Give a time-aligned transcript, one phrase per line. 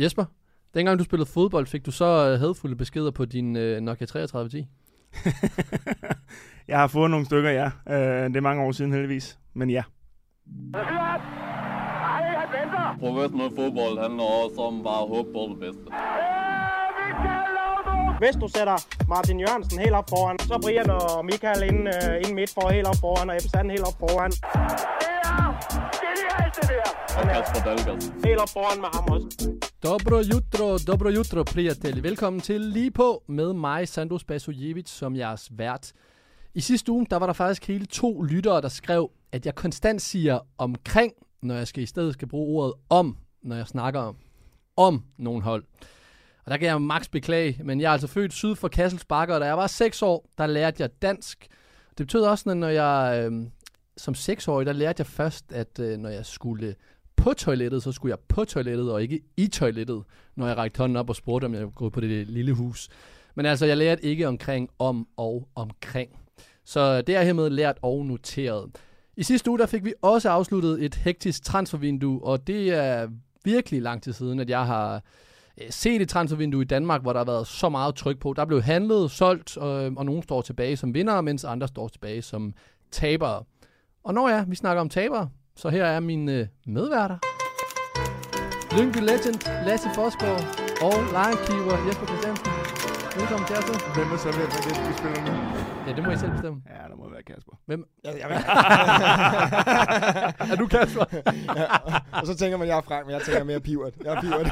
[0.00, 0.24] Jesper,
[0.74, 4.68] dengang du spillede fodbold, fik du så uh, hadfulde beskeder på din uh, Nokia 3310?
[6.68, 7.66] jeg har fået nogle stykker, ja.
[7.66, 9.82] Uh, det er mange år siden heldigvis, men ja.
[13.00, 15.82] Professionel fodbold handler også om bare at håbe på det bedste.
[18.18, 18.76] Hvis du sætter
[19.08, 22.86] Martin Jørgensen helt op foran, så Brian og Michael ind, uh, ind midt for helt
[22.86, 24.32] op foran, og Ebbe Sand helt op foran.
[26.50, 27.20] Det er genialt, det der!
[27.20, 28.24] Og Kasper Dahlgaard.
[28.24, 29.58] Helt op foran med ham også.
[29.82, 32.02] Dobro jutro, dobro jutro, prijatelj.
[32.02, 35.92] Velkommen til Lige på med mig, Sandro Spasojevic, som jeres vært.
[36.54, 40.02] I sidste uge, der var der faktisk hele to lyttere, der skrev, at jeg konstant
[40.02, 44.16] siger omkring, når jeg skal i stedet skal bruge ordet om, når jeg snakker om,
[44.76, 45.64] om nogen hold.
[46.44, 49.34] Og der kan jeg max beklage, men jeg er altså født syd for Kassels Bakker,
[49.34, 51.46] og da jeg var 6 år, der lærte jeg dansk.
[51.98, 53.46] Det betød også, at når jeg øh,
[53.96, 56.74] som 6-årig, der lærte jeg først, at øh, når jeg skulle
[57.16, 60.02] på toilettet, så skulle jeg på toilettet, og ikke i toilettet,
[60.36, 62.88] når jeg rækte hånden op og spurgte, om jeg kunne gå på det lille hus.
[63.34, 66.10] Men altså, jeg lærte ikke omkring om og omkring.
[66.64, 68.70] Så det er hermed lært og noteret.
[69.16, 73.08] I sidste uge, der fik vi også afsluttet et hektisk transfervindue, og det er
[73.44, 75.02] virkelig lang tid siden, at jeg har
[75.60, 78.32] øh, set et transfervindue i Danmark, hvor der har været så meget tryk på.
[78.36, 81.88] Der blev handlet, solgt, og, øh, og nogen står tilbage som vinder, mens andre står
[81.88, 82.54] tilbage som
[82.90, 83.44] tabere.
[84.04, 87.18] Og når ja, vi snakker om tabere, så her er mine medværter.
[88.76, 90.44] Lyngby Legend, Lasse Forsgaard
[90.82, 92.46] og Linekeeper Jesper Christiansen.
[93.18, 93.74] Velkommen til jer to.
[93.96, 95.32] Hvem er så hvem er det, vi spiller nu?
[95.86, 96.62] Ja, det må I selv bestemme.
[96.66, 97.52] Ja, der må være Kasper.
[97.66, 97.84] Hvem?
[98.04, 98.30] Jeg, jeg,
[100.52, 101.04] er du Kasper?
[101.56, 101.66] ja,
[102.20, 103.92] og så tænker man, jeg er Frank, men jeg tænker mere Pivot.
[104.04, 104.46] Jeg er Pivot.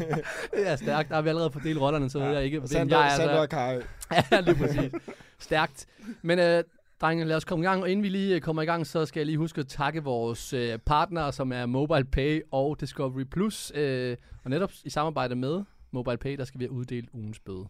[0.56, 1.08] det er stærkt.
[1.08, 2.24] Der har vi allerede fordelt rollerne, så ja.
[2.26, 3.16] ved jeg ikke, hvem Sander, jeg er.
[3.16, 3.78] Sander og Kai.
[4.32, 4.92] ja, lige præcis.
[5.38, 5.86] Stærkt.
[6.22, 6.64] Men øh,
[7.00, 7.82] drenge, lad os komme i gang.
[7.82, 10.04] Og inden vi lige øh, kommer i gang, så skal jeg lige huske at takke
[10.04, 13.72] vores øh, partnere, som er Mobile Pay og Discovery Plus.
[13.74, 17.66] Øh, og netop i samarbejde med Mobile Pay, der skal vi have uddelt ugens bøde.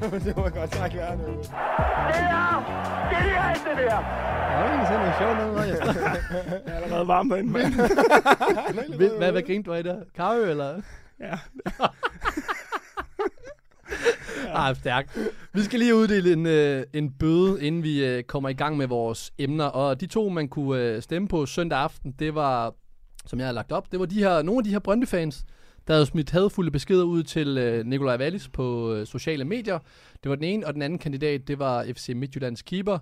[0.24, 1.24] det var godt sagt være nu.
[1.24, 2.64] Det er
[3.10, 4.26] genialt, det der!
[4.56, 5.68] Ja, det er sådan sjovt noget,
[6.66, 7.74] jeg er allerede varm derinde, mand.
[9.18, 10.00] hvad, hvad grinte du af der?
[10.14, 10.80] Karø, eller?
[11.20, 11.38] Ja.
[14.52, 15.18] ah, stærkt.
[15.52, 18.86] Vi skal lige uddele en, øh, en bøde, inden vi øh, kommer i gang med
[18.86, 19.64] vores emner.
[19.64, 22.74] Og de to, man kunne øh, stemme på søndag aften, det var,
[23.26, 25.44] som jeg har lagt op, det var de her, nogle af de her Brøndby-fans,
[25.86, 29.78] der havde smidt hadfulde beskeder ud til øh, Nikolaj Wallis på øh, sociale medier.
[30.22, 32.98] Det var den ene, og den anden kandidat, det var FC Midtjyllands keeper,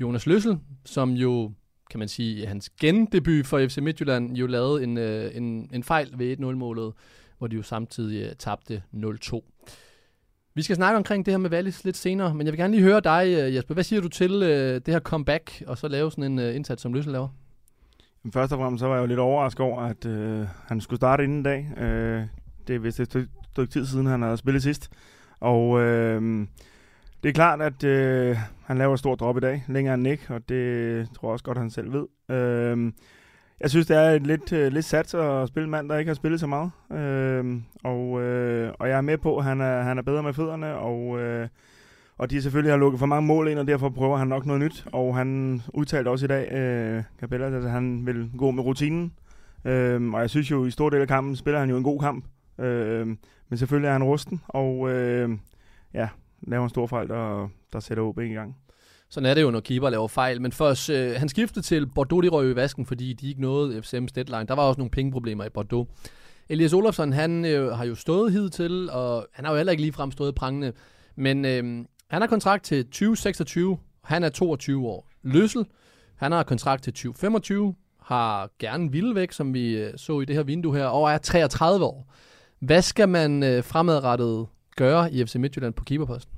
[0.00, 1.52] Jonas Løssel, som jo,
[1.90, 6.14] kan man sige, hans gendebut for FC Midtjylland, jo lavede en, øh, en, en fejl
[6.18, 6.92] ved 1-0-målet,
[7.38, 9.40] hvor de jo samtidig øh, tabte 0-2.
[10.54, 12.84] Vi skal snakke omkring det her med Wallis lidt senere, men jeg vil gerne lige
[12.84, 13.74] høre dig, øh, Jesper.
[13.74, 16.82] Hvad siger du til øh, det her comeback, og så lave sådan en øh, indsats,
[16.82, 17.28] som Løssel laver?
[18.32, 21.24] Først og fremmest så var jeg jo lidt overrasket over, at øh, han skulle starte
[21.24, 21.68] inden i dag.
[21.78, 22.22] Øh,
[22.66, 24.90] det er vist et stykke tid siden, han har spillet sidst.
[25.40, 26.46] Og øh,
[27.22, 30.30] det er klart, at øh, han laver et stort drop i dag, længere end Nick,
[30.30, 32.36] og det tror jeg også godt, han selv ved.
[32.36, 32.92] Øh,
[33.62, 36.08] jeg synes, det er en lidt, øh, lidt sats at spille en mand, der ikke
[36.08, 36.70] har spillet så meget.
[36.92, 40.32] Øh, og, øh, og jeg er med på, at han er, han er bedre med
[40.32, 41.20] fødderne, og...
[41.20, 41.48] Øh,
[42.18, 44.62] og de selvfølgelig har lukket for mange mål ind, og derfor prøver han nok noget
[44.62, 44.86] nyt.
[44.92, 49.12] Og han udtalte også i dag, øh, Capella, at han vil gå med rutinen.
[49.64, 52.00] Øh, og jeg synes jo, i stor del af kampen spiller han jo en god
[52.00, 52.24] kamp.
[52.58, 53.06] Øh,
[53.48, 55.30] men selvfølgelig er han rusten, og øh,
[55.94, 56.08] ja,
[56.42, 58.56] laver en stor fejl, der, der sætter OB i gang.
[59.12, 60.42] Sådan er det jo, når keeper laver fejl.
[60.42, 63.78] Men først, øh, han skiftede til Bordeaux, de røg i vasken, fordi de ikke nåede
[63.78, 64.46] FCM's deadline.
[64.46, 65.88] Der var også nogle pengeproblemer i Bordeaux.
[66.48, 70.10] Elias Olofsson, han øh, har jo stået hidtil, og han har jo heller ikke ligefrem
[70.10, 70.72] stået prangende.
[71.16, 73.78] Men øh, han har kontrakt til 2026.
[74.04, 75.08] Han er 22 år.
[75.22, 75.66] Løssel,
[76.16, 77.74] han har kontrakt til 2025.
[78.02, 81.18] Har gerne ville væk, som vi øh, så i det her vindue her, og er
[81.18, 82.12] 33 år.
[82.58, 84.46] Hvad skal man øh, fremadrettet
[84.76, 86.31] gøre i FC Midtjylland på keeperposten?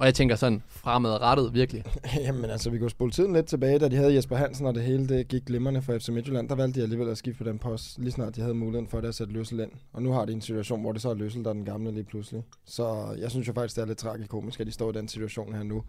[0.00, 1.84] Og jeg tænker sådan fremadrettet, virkelig.
[2.26, 4.82] Jamen altså, vi kunne spole tiden lidt tilbage, da de havde Jesper Hansen, og det
[4.82, 6.48] hele det gik glimrende for FC Midtjylland.
[6.48, 9.00] Der valgte de alligevel at skifte på den post, lige snart de havde muligheden for
[9.00, 9.70] det at sætte Løssel ind.
[9.92, 11.90] Og nu har de en situation, hvor det så er Løssel, der er den gamle
[11.90, 12.42] lige pludselig.
[12.64, 15.54] Så jeg synes jo faktisk, det er lidt tragikomisk, at de står i den situation
[15.54, 15.82] her nu.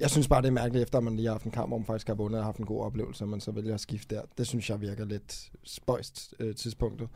[0.00, 1.78] Jeg synes bare, det er mærkeligt, efter at man lige har haft en kamp, hvor
[1.78, 4.14] man faktisk har vundet og haft en god oplevelse, at man så vælger at skifte
[4.14, 4.22] der.
[4.38, 7.08] Det synes jeg virker lidt spøjst øh, tidspunktet.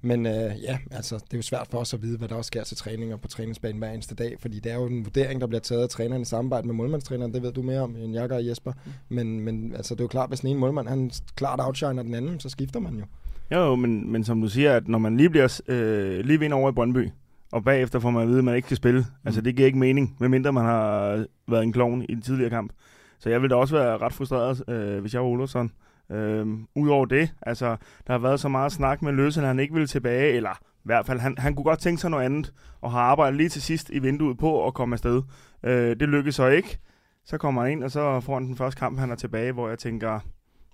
[0.00, 2.48] Men øh, ja, altså, det er jo svært for os at vide, hvad der også
[2.48, 5.46] sker til træninger på træningsbanen hver eneste dag, fordi det er jo en vurdering, der
[5.46, 8.28] bliver taget af træneren i samarbejde med målmandstræneren, det ved du mere om end jeg
[8.28, 8.72] gør, Jesper.
[8.72, 8.92] Mm.
[9.08, 12.14] Men, men altså, det er jo klart, hvis den ene målmand, han klart outshiner den
[12.14, 13.04] anden, så skifter man jo.
[13.50, 16.70] Jo, men, men som du siger, at når man lige bliver øh, lige vinder over
[16.70, 17.08] i Brøndby,
[17.52, 19.06] og bagefter får man at vide, at man ikke kan spille, mm.
[19.24, 22.72] altså det giver ikke mening, medmindre man har været en klovn i en tidligere kamp.
[23.18, 25.72] Så jeg ville da også være ret frustreret, øh, hvis jeg var Olofsson,
[26.12, 27.76] Øhm, Udover det, altså,
[28.06, 30.80] der har været så meget snak med Løse, at han ikke ville tilbage, eller i
[30.84, 33.62] hvert fald, han, han kunne godt tænke sig noget andet, og har arbejdet lige til
[33.62, 35.22] sidst i vinduet på at komme afsted.
[35.62, 36.78] Øh, det lykkedes så ikke.
[37.24, 39.68] Så kommer han ind, og så får han den første kamp, han er tilbage, hvor
[39.68, 40.20] jeg tænker,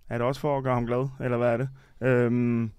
[0.09, 1.69] er det også for at gøre ham glad, eller hvad er det?
[2.03, 2.71] Øhm,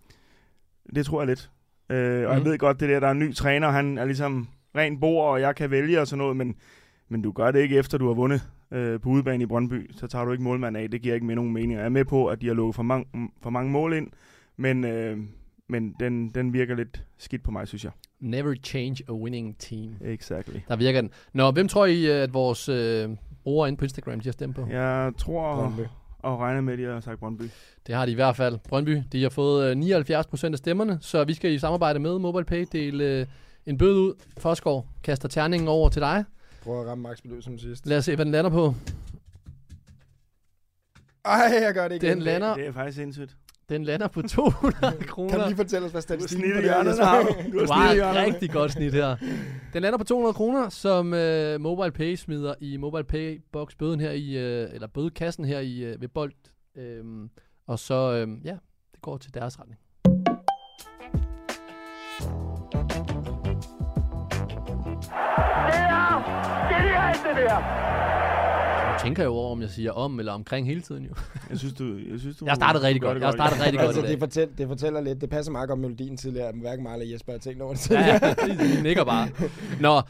[0.95, 1.51] det tror jeg lidt.
[1.89, 2.31] Øh, og mm.
[2.31, 2.45] jeg Mhm.
[2.45, 4.47] ved godt, det der, der er en ny træner, han er ligesom
[4.77, 6.55] ren bord, og jeg kan vælge og sådan noget, men,
[7.09, 9.91] men du gør det ikke efter, du har vundet øh, på udebane i Brøndby.
[9.95, 10.89] Så tager du ikke målmand af.
[10.91, 11.73] Det giver ikke med nogen mening.
[11.73, 14.07] Jeg er med på, at de har lukket for, mange, for mange mål ind,
[14.57, 15.17] men, øh,
[15.69, 17.91] men den, den virker lidt skidt på mig, synes jeg.
[18.19, 19.95] Never change a winning team.
[20.05, 20.59] Exactly.
[20.67, 21.09] Der virker den.
[21.33, 23.09] Nå, hvem tror I, at vores øh,
[23.43, 24.67] brugere inde på Instagram, de har stemt på?
[24.69, 25.89] Jeg tror Brøndby.
[26.19, 27.43] og regner med, at de har sagt Brøndby.
[27.87, 28.59] Det har de i hvert fald.
[28.69, 32.65] Brøndby, de har fået øh, 79% af stemmerne, så vi skal i samarbejde med MobilePay
[32.71, 33.25] dele øh,
[33.65, 34.13] en bøde ud.
[34.37, 36.23] Forsgaard kaster terningen over til dig.
[36.65, 37.85] Prøv at ramme max beløb som sidst.
[37.85, 38.73] Lad os se, hvad den lander på.
[41.25, 42.09] Ej, jeg gør det igen.
[42.17, 43.37] Den lander, Det er faktisk sindssygt.
[43.69, 45.45] den lander på 200 Kan du kroner.
[45.47, 46.83] lige fortælle os, hvad Du har statistikken på det er?
[46.83, 47.05] Jesper?
[47.05, 47.27] har du.
[47.59, 49.15] Du har Du et rigtig godt snit her.
[49.73, 54.37] Den lander på 200 kroner, som øh, MobilePay smider i MobilePay box bøden her i,
[54.37, 56.33] øh, eller bødekassen her i øh, ved Bold.
[56.77, 57.29] Øhm,
[57.67, 58.57] og så, øh, ja,
[58.93, 59.79] det går til deres retning.
[67.25, 71.13] Jeg tænker jo over, om jeg siger om eller omkring hele tiden jo.
[71.49, 73.15] Jeg synes, du, jeg synes, du Jeg startede rigtig godt.
[73.15, 74.09] det Jeg startede rigtig godt i Altså, dag.
[74.11, 75.21] det, fortæl, det fortæller lidt.
[75.21, 76.51] Det passer meget godt med melodien tidligere.
[76.51, 78.35] Men hverken mig eller Jesper har tænkt over det Ja, tidligere.
[78.71, 79.27] ja, de nikker bare.
[79.81, 80.01] Nå,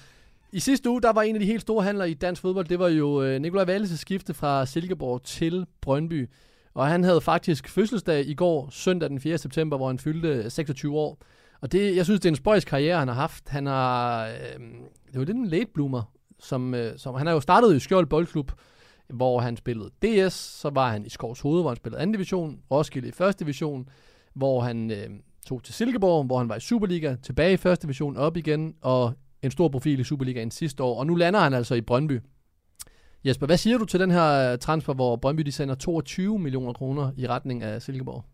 [0.52, 2.80] i sidste uge, der var en af de helt store handlere i dansk fodbold, det
[2.80, 6.30] var jo øh, Nikolaj Wallis' skifte fra Silkeborg til Brøndby.
[6.74, 9.38] Og han havde faktisk fødselsdag i går, søndag den 4.
[9.38, 11.18] september, hvor han fyldte 26 år.
[11.62, 13.50] Og det, jeg synes, det er en spøjs karriere, han har haft.
[13.50, 14.32] Han har, øh,
[15.12, 16.02] det var lidt en late bloomer,
[16.40, 18.52] som, øh, som han har jo startet i Skjold Boldklub,
[19.08, 22.12] hvor han spillede DS, så var han i Skovs Hoved, hvor han spillede 2.
[22.12, 23.40] division, Roskilde i 1.
[23.40, 23.90] division,
[24.34, 25.10] hvor han øh,
[25.46, 27.82] tog til Silkeborg, hvor han var i Superliga, tilbage i 1.
[27.82, 31.00] division, op igen, og en stor profil i Superligaen sidste år.
[31.00, 32.22] Og nu lander han altså i Brøndby.
[33.26, 36.74] Jesper, hvad siger du til den her øh, transfer, hvor Brøndby de sender 22 millioner
[36.74, 38.26] kroner i retning af Silkeborg?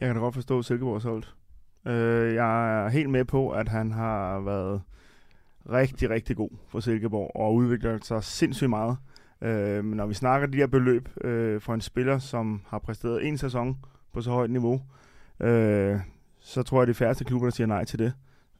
[0.00, 1.34] Jeg kan da godt forstå Silkeborgs solgt.
[1.86, 4.82] Øh, jeg er helt med på, at han har været
[5.70, 8.96] rigtig, rigtig god for Silkeborg og udvikler sig sindssygt meget.
[9.42, 13.38] Øh, når vi snakker de her beløb øh, for en spiller, som har præsteret en
[13.38, 13.76] sæson
[14.12, 14.80] på så højt niveau,
[15.40, 15.96] øh,
[16.40, 18.12] så tror jeg, det er de færreste klubber, der siger nej til det.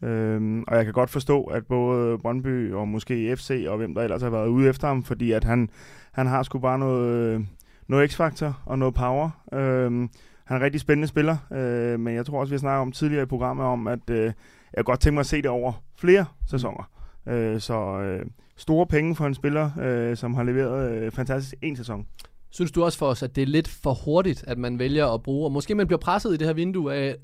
[0.02, 4.02] Øhm, og jeg kan godt forstå, at både Brøndby og måske FC og hvem der
[4.02, 5.70] ellers har været ude efter ham, fordi at han,
[6.12, 7.46] han har sgu bare noget,
[7.88, 9.30] noget x-faktor og noget power.
[9.52, 10.10] Øhm,
[10.44, 12.92] han er en rigtig spændende spiller, øh, men jeg tror også, vi har snakket om
[12.92, 14.32] tidligere i programmet om, at øh,
[14.72, 16.90] jeg kan godt tænke mig at se det over flere sæsoner.
[17.28, 18.26] Øh, så øh,
[18.56, 22.06] store penge for en spiller, øh, som har leveret øh, fantastisk en sæson.
[22.50, 25.22] Synes du også for os, at det er lidt for hurtigt, at man vælger at
[25.22, 27.16] bruge, og måske man bliver presset i det her vindue af,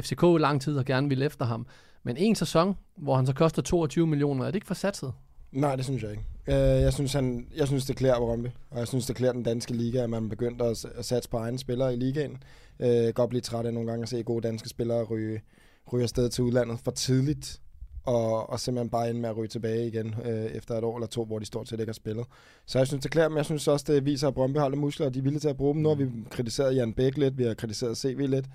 [0.00, 1.66] FCK i lang tid har gerne ville efter ham,
[2.02, 5.12] men en sæson, hvor han så koster 22 millioner, er det ikke for satset?
[5.52, 6.24] Nej, det synes jeg ikke.
[6.46, 9.42] Øh, jeg, synes, han, jeg synes, det klæder Brøndby, og jeg synes, det klæder den
[9.42, 12.42] danske liga, at man begynder at, at satse på egne spillere i ligaen.
[12.80, 15.40] Øh, godt blive træt af nogle gange at se gode danske spillere ryge,
[15.92, 17.60] ryge afsted til udlandet for tidligt,
[18.04, 21.06] og, og simpelthen bare ende med at ryge tilbage igen øh, efter et år eller
[21.06, 22.26] to, hvor de stort set ikke har spillet.
[22.66, 23.36] Så jeg synes, det klæder dem.
[23.36, 25.48] Jeg synes også, det viser, at Brøndby har lidt muskler, og de er villige til
[25.48, 25.82] at bruge dem.
[25.82, 28.46] Nu har vi kritiseret Jan Bæk lidt, vi har kritiseret CV lidt,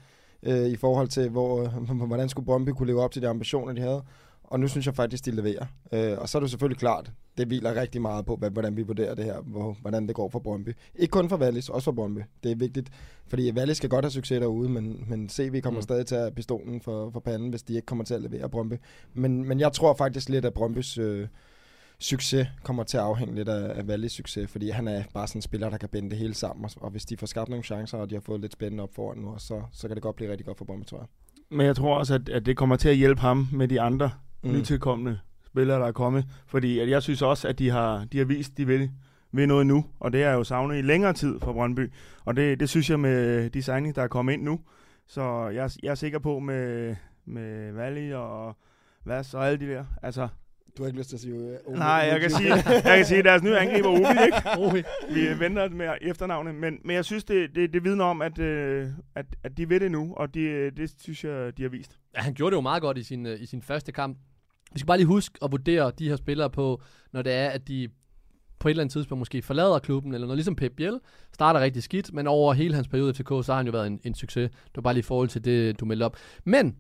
[0.44, 1.68] øh, i forhold til, hvor,
[2.08, 4.04] hvordan skulle Brøndby kunne leve op til de ambitioner, de havde.
[4.48, 5.66] Og nu synes jeg faktisk, de leverer.
[5.94, 9.16] Øh, og så er det selvfølgelig klart, det hviler rigtig meget på, hvordan vi vurderer
[9.16, 10.70] det her, hvor, hvordan det går for Brøndby.
[10.96, 12.20] Ikke kun for Wallis, også for Brøndby.
[12.44, 12.90] Det er vigtigt,
[13.28, 15.82] fordi Wallis skal godt have succes derude, men, men CV kommer Mm.
[15.84, 18.74] stadig til at pistolen for, for panden, hvis de ikke kommer til at levere Brøndby.
[19.14, 21.28] Men, men jeg tror faktisk lidt, at Brøndbys øh,
[22.00, 25.38] succes kommer til at afhænge lidt af, af Wallis succes, fordi han er bare sådan
[25.38, 27.64] en spiller, der kan binde det hele sammen, og, og hvis de får skabt nogle
[27.64, 30.16] chancer, og de har fået lidt spændende op foran nu, så, så kan det godt
[30.16, 31.08] blive rigtig godt for Brøndby, tror jeg.
[31.50, 34.12] Men jeg tror også, at, at det kommer til at hjælpe ham med de andre
[34.48, 34.54] mm.
[34.54, 36.26] nytilkommende spillere, der er kommet.
[36.48, 38.92] Fordi at jeg synes også, at de har, de har vist, de vil,
[39.32, 39.86] vil noget nu.
[40.00, 41.92] Og det er jo savnet i længere tid for Brøndby.
[42.26, 44.60] Og det, det synes jeg med de signing, der er kommet ind nu.
[45.08, 48.58] Så jeg, jeg er sikker på med, med Valli og
[49.06, 49.86] Vas og alle de der.
[50.04, 50.28] Altså,
[50.78, 51.58] Du har ikke lyst til at sige...
[51.66, 54.38] Uh, nej, jeg kan sige, jeg kan sige, at deres nye angriber Obi, ikke?
[54.64, 54.84] Ohi.
[55.14, 58.88] Vi venter med efternavnet, men, men jeg synes, det, det, det vidner om, at, øh,
[59.16, 62.00] at, at de ved det nu, og de, det synes jeg, de har vist.
[62.16, 64.18] Ja, han gjorde det jo meget godt i sin, øh, i sin første kamp.
[64.74, 66.82] Vi skal bare lige huske at vurdere de her spillere på,
[67.14, 67.90] når det er, at de
[68.60, 71.00] på et eller andet tidspunkt måske forlader klubben, eller noget ligesom Pep Biel,
[71.34, 73.88] starter rigtig skidt, men over hele hans periode i FCK, så har han jo været
[73.88, 74.50] en, en succes.
[74.50, 76.18] Det var bare lige i forhold til det, du meldte op.
[76.44, 76.76] Men,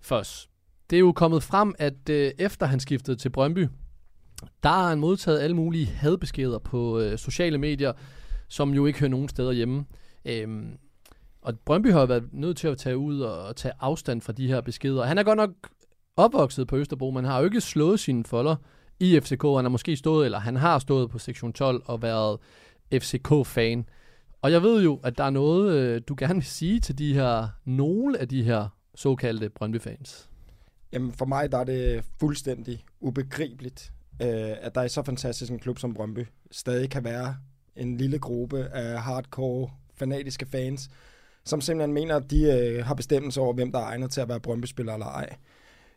[0.00, 0.50] først,
[0.90, 3.68] det er jo kommet frem, at øh, efter han skiftede til Brøndby,
[4.62, 7.92] der har han modtaget alle mulige hadbeskeder på øh, sociale medier,
[8.48, 9.84] som jo ikke hører nogen steder hjemme.
[10.24, 10.78] Øhm,
[11.42, 14.60] Og Brøndby har været nødt til at tage ud og tage afstand fra de her
[14.60, 15.04] beskeder.
[15.04, 15.50] Han er godt nok
[16.16, 18.56] opvokset på Østerbro, men har jo ikke slået sine folder
[19.00, 19.42] i FCK.
[19.42, 22.38] Han har måske stået, eller han har stået på sektion 12 og været
[22.92, 23.88] FCK-fan.
[24.42, 27.14] Og jeg ved jo, at der er noget, øh, du gerne vil sige til de
[27.14, 30.28] her, nogle af de her såkaldte Brøndby-fans.
[30.92, 33.92] Jamen for mig der er det fuldstændig ubegribeligt,
[34.22, 37.36] øh, at der i så fantastisk en klub som Brøndby stadig kan være
[37.76, 40.90] en lille gruppe af hardcore, fanatiske fans,
[41.44, 44.28] som simpelthen mener, at de øh, har bestemmelse over, hvem der er egnet til at
[44.28, 45.36] være Brøndby-spiller eller ej.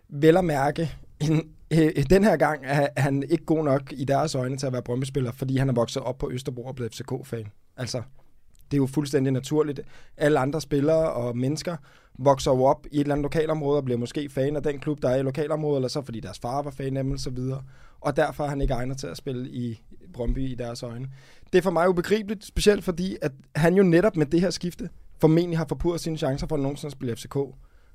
[0.10, 4.36] Vel at mærke, en, øh, den her gang er han ikke god nok i deres
[4.36, 7.48] øjne til at være brøndby fordi han er vokset op på Østerbro og blevet FCK-fan.
[7.78, 8.02] Altså,
[8.72, 9.82] det er jo fuldstændig naturligt.
[10.18, 11.76] Alle andre spillere og mennesker
[12.20, 15.02] vokser jo op i et eller andet lokalområde og bliver måske fan af den klub,
[15.02, 17.30] der er i lokalområdet, eller så fordi deres far var fan af dem, og så
[17.30, 17.64] videre.
[18.02, 19.82] Og derfor er han ikke egnet til at spille i
[20.14, 21.08] Brøndby i deres øjne.
[21.54, 24.90] Det er for mig ubegribeligt, specielt fordi, at han jo netop med det her skifte
[25.22, 27.38] formentlig har forpurret sine chancer for at nogensinde spille FCK.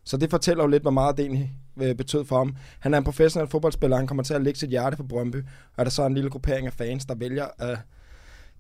[0.05, 2.57] Så det fortæller jo lidt, hvor meget det egentlig øh, betød for ham.
[2.81, 5.79] Han er en professionel fodboldspiller, han kommer til at lægge sit hjerte for Brøndby, og
[5.79, 7.79] er der så en lille gruppering af fans, der vælger at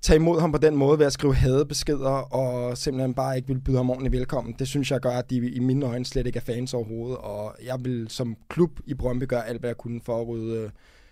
[0.04, 3.60] tage imod ham på den måde ved at skrive hadebeskeder og simpelthen bare ikke vil
[3.60, 4.54] byde ham ordentligt velkommen.
[4.58, 7.54] Det synes jeg gør, at de i mine øjne slet ikke er fans overhovedet, og
[7.64, 10.70] jeg vil som klub i Brøndby gøre alt, hvad jeg kunne for at rydde øh,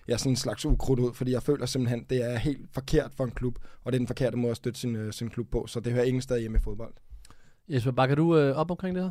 [0.08, 3.24] ja, sådan en slags ukrudt ud, fordi jeg føler simpelthen, det er helt forkert for
[3.24, 5.66] en klub, og det er den forkerte måde at støtte sin, øh, sin klub på,
[5.66, 6.92] så det hører ingen sted hjemme i fodbold.
[7.68, 9.10] Jesper, bakker du øh, op omkring det her?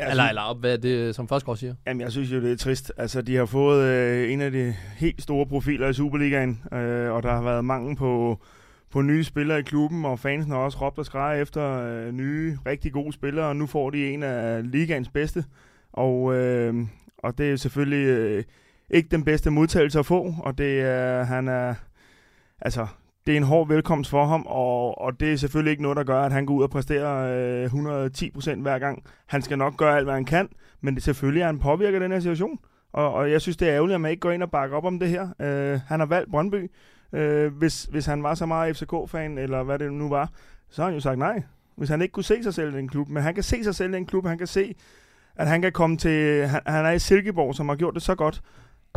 [0.00, 1.74] Jeg eller, synes- eller op, hvad det, som Forsgaard siger?
[1.86, 2.92] Jamen, jeg synes jo, det er trist.
[2.96, 7.22] Altså, de har fået øh, en af de helt store profiler i Superligaen, øh, og
[7.22, 8.38] der har været mangel på,
[8.90, 12.58] på nye spillere i klubben, og fansen har også råbt og skreget efter øh, nye,
[12.66, 15.44] rigtig gode spillere, og nu får de en af ligaens bedste.
[15.92, 16.74] Og, øh,
[17.18, 18.44] og det er selvfølgelig øh,
[18.90, 21.74] ikke den bedste modtagelse at få, og det er, han er,
[22.60, 22.86] altså,
[23.30, 26.04] det er en hård velkomst for ham, og, og det er selvfølgelig ikke noget, der
[26.04, 29.02] gør, at han går ud og præsterer øh, 110 procent hver gang.
[29.26, 30.48] Han skal nok gøre alt, hvad han kan,
[30.80, 32.58] men det selvfølgelig er han påvirker den her situation.
[32.92, 34.84] Og, og jeg synes, det er ærgerligt, at man ikke går ind og bakker op
[34.84, 35.28] om det her.
[35.40, 36.70] Øh, han har valgt Brøndby.
[37.12, 40.30] Øh, hvis, hvis han var så meget FCK-fan, eller hvad det nu var,
[40.70, 41.42] så har han jo sagt nej.
[41.76, 43.08] Hvis han ikke kunne se sig selv i den klub.
[43.08, 44.26] Men han kan se sig selv i den klub.
[44.26, 44.74] Han kan se,
[45.36, 46.46] at han kan komme til...
[46.46, 48.42] Han, han er i Silkeborg, som har gjort det så godt.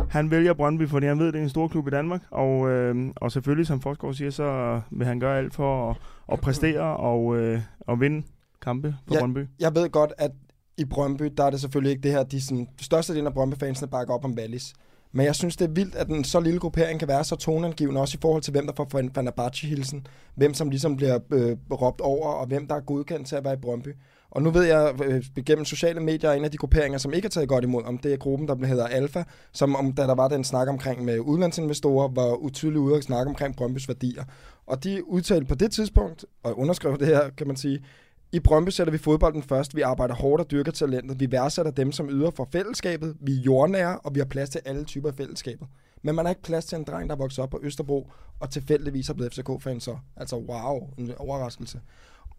[0.08, 2.22] Han vælger Brøndby, fordi han ved, at det er en stor klub i Danmark.
[2.30, 5.96] Og, øh, og selvfølgelig, som Forsgaard siger, så vil han gøre alt for at,
[6.32, 8.26] at præstere og, øh, og vinde
[8.62, 9.20] kampe for Ja.
[9.20, 9.46] Brøndby.
[9.60, 10.30] Jeg ved godt, at
[10.78, 13.88] i Brøndby, der er det selvfølgelig ikke det her, de sådan, største del af Brøndby-fansene
[13.88, 14.72] bakker op om Wallis.
[15.12, 18.00] Men jeg synes, det er vildt, at en så lille gruppering kan være så toneangivende,
[18.00, 22.00] også i forhold til, hvem der får Fan- Fenerbahce-hilsen, hvem som ligesom bliver øh, råbt
[22.00, 23.88] over, og hvem der er godkendt til at være i Brøndby.
[24.34, 27.30] Og nu ved jeg, øh, gennem sociale medier, en af de grupperinger, som ikke har
[27.30, 29.22] taget godt imod, om det er gruppen, der hedder Alfa,
[29.52, 33.28] som om, da der var den snak omkring med udlandsinvestorer, var utydelig ude at snakke
[33.28, 34.24] omkring Brøndbys værdier.
[34.66, 37.84] Og de udtalte på det tidspunkt, og underskrev det her, kan man sige,
[38.32, 39.76] i Brøndby sætter vi fodbolden først.
[39.76, 41.20] Vi arbejder hårdt og dyrker talentet.
[41.20, 43.16] Vi værdsætter dem, som yder for fællesskabet.
[43.20, 45.68] Vi er jordnære, og vi har plads til alle typer af fællesskabet.
[46.02, 48.10] Men man har ikke plads til en dreng, der vokser op på Østerbro,
[48.40, 49.96] og tilfældigvis er blevet FCK-fan så.
[50.16, 51.80] Altså, wow, en overraskelse.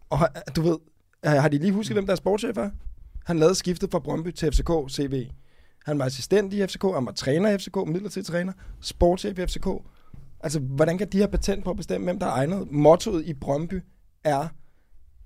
[0.09, 0.77] Og øh, du ved,
[1.25, 2.69] Øh, har de lige husket, hvem deres sportschef er?
[3.25, 5.27] Han lavede skiftet fra Brøndby til FCK CV.
[5.85, 9.67] Han var assistent i FCK, han var træner i FCK, midlertidig træner, sportschef i FCK.
[10.39, 12.71] Altså, hvordan kan de have patent på at bestemme, hvem der er egnet?
[12.71, 13.81] Mottoet i Brøndby
[14.23, 14.47] er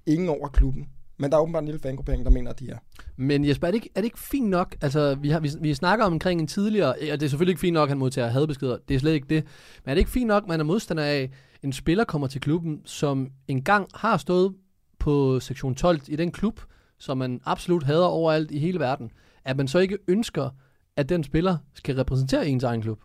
[0.06, 0.88] ingen over klubben.
[1.18, 2.78] Men der er åbenbart en lille fangruppering, der mener, at de er.
[3.18, 4.76] Men Jesper, er det ikke, er det ikke fint nok?
[4.82, 7.74] Altså, vi, har, vi, vi snakker omkring en tidligere, og det er selvfølgelig ikke fint
[7.74, 8.78] nok, at han modtager hadbeskeder.
[8.88, 9.44] Det er slet ikke det.
[9.86, 11.32] Men er det ikke fint nok, at man er modstander af,
[11.64, 14.54] en spiller kommer til klubben, som engang har stået
[15.00, 16.62] på sektion 12 i den klub,
[16.98, 19.12] som man absolut hader overalt i hele verden,
[19.46, 20.50] at man så ikke ønsker,
[20.96, 23.00] at den spiller skal repræsentere ens egen klub?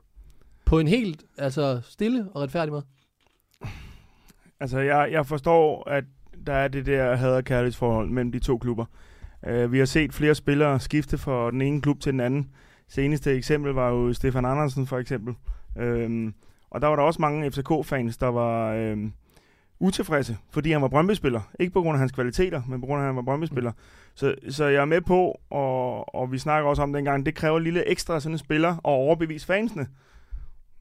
[0.64, 2.84] På en helt altså, stille og retfærdig måde.
[4.60, 6.04] Altså, jeg, jeg forstår, at
[6.46, 8.84] der er det der had- og kærlighedsforhold mellem de to klubber.
[9.50, 12.50] Uh, vi har set flere spillere skifte fra den ene klub til den anden.
[12.88, 15.34] Seneste eksempel var jo Stefan Andersen, for eksempel.
[15.76, 16.32] Uh,
[16.70, 19.10] og der var der også mange FCK-fans, der var Uh,
[19.80, 21.40] utilfredse, fordi han var Brøndby-spiller.
[21.60, 23.72] Ikke på grund af hans kvaliteter, men på grund af, at han var Brøndby-spiller.
[24.14, 27.58] Så, så jeg er med på, og, og vi snakker også om dengang, det kræver
[27.58, 29.86] lille ekstra sådan en spiller at overbevise fansene.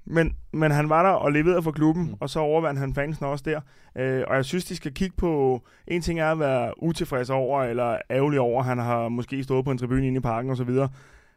[0.06, 2.16] Men, men han var der og leverede for klubben, mm.
[2.20, 3.62] og så overvandt han fansene også der.
[3.96, 5.62] Øh, og jeg synes, de skal kigge på...
[5.88, 9.66] En ting er at være utilfreds over, eller ærgerlig over, at han har måske stået
[9.66, 10.70] på en tribune inde i parken osv.,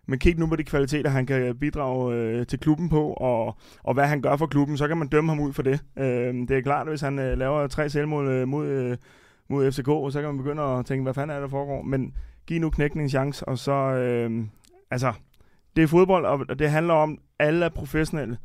[0.07, 3.95] men kig nu på de kvaliteter, han kan bidrage øh, til klubben på, og, og
[3.95, 5.81] hvad han gør for klubben, så kan man dømme ham ud for det.
[5.99, 8.97] Øh, det er klart, at hvis han øh, laver tre selvmål øh, mod, øh,
[9.49, 11.83] mod FCK, så kan man begynde at tænke, hvad fanden er det, der foregår.
[11.83, 12.15] Men
[12.47, 13.73] giv nu knækken en chance, og så...
[13.73, 14.45] Øh,
[14.91, 15.13] altså,
[15.77, 18.39] det er fodbold, og det handler om, at alle er professionelle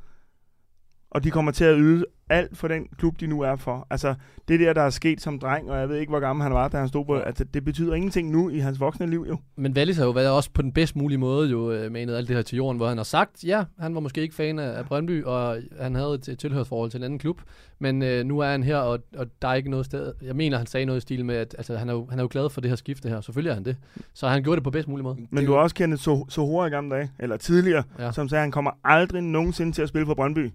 [1.12, 3.88] og de kommer til at yde alt for den klub, de nu er for.
[3.90, 4.16] Altså,
[4.48, 6.68] det der, der er sket som dreng, og jeg ved ikke, hvor gammel han var,
[6.68, 9.38] da han stod på, altså, det betyder ingenting nu i hans voksne liv, jo.
[9.56, 12.28] Men Wallis har jo været også på den bedst mulige måde jo øh, manet alt
[12.28, 14.86] det her til jorden, hvor han har sagt, ja, han var måske ikke fan af,
[14.86, 17.42] Brøndby, og han havde et, tilhørsforhold til en anden klub,
[17.80, 20.14] men øh, nu er han her, og, og der er ikke noget sted.
[20.22, 22.24] Jeg mener, han sagde noget i stil med, at altså, han, er jo, han er
[22.24, 23.22] jo glad for det her skifte her.
[23.22, 23.78] Selvfølgelig er han det.
[24.14, 25.18] Så han gjorde det på bedst mulig måde.
[25.30, 28.12] Men du har også kendt så, Sohora i gamle dage, eller tidligere, ja.
[28.12, 30.52] som sagde, at han kommer aldrig nogensinde til at spille for Brøndby.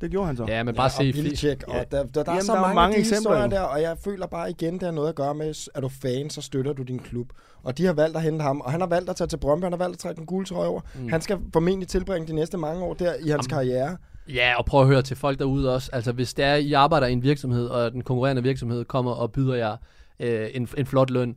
[0.00, 0.44] Det gjorde han så.
[0.48, 1.14] Ja, men bare ja, se og.
[1.14, 1.78] Billicek, Ja.
[1.80, 3.50] og der, der, der er Jamen, så der er mange, mange eksempler, historier jo.
[3.50, 6.30] der, og jeg føler bare igen, det har noget at gøre med, er du fan,
[6.30, 7.26] så støtter du din klub.
[7.62, 9.64] Og de har valgt at hente ham, og han har valgt at tage til Brøndby,
[9.64, 10.80] han har valgt at trække en gule trøje over.
[10.94, 11.08] Mm.
[11.08, 13.44] Han skal formentlig tilbringe de næste mange år der i hans Jamen.
[13.48, 13.96] karriere.
[14.28, 15.90] Ja, og prøv at høre til folk derude også.
[15.92, 19.32] Altså, hvis det er, I arbejder i en virksomhed, og den konkurrerende virksomhed kommer og
[19.32, 19.76] byder jer
[20.20, 21.36] øh, en, en flot løn,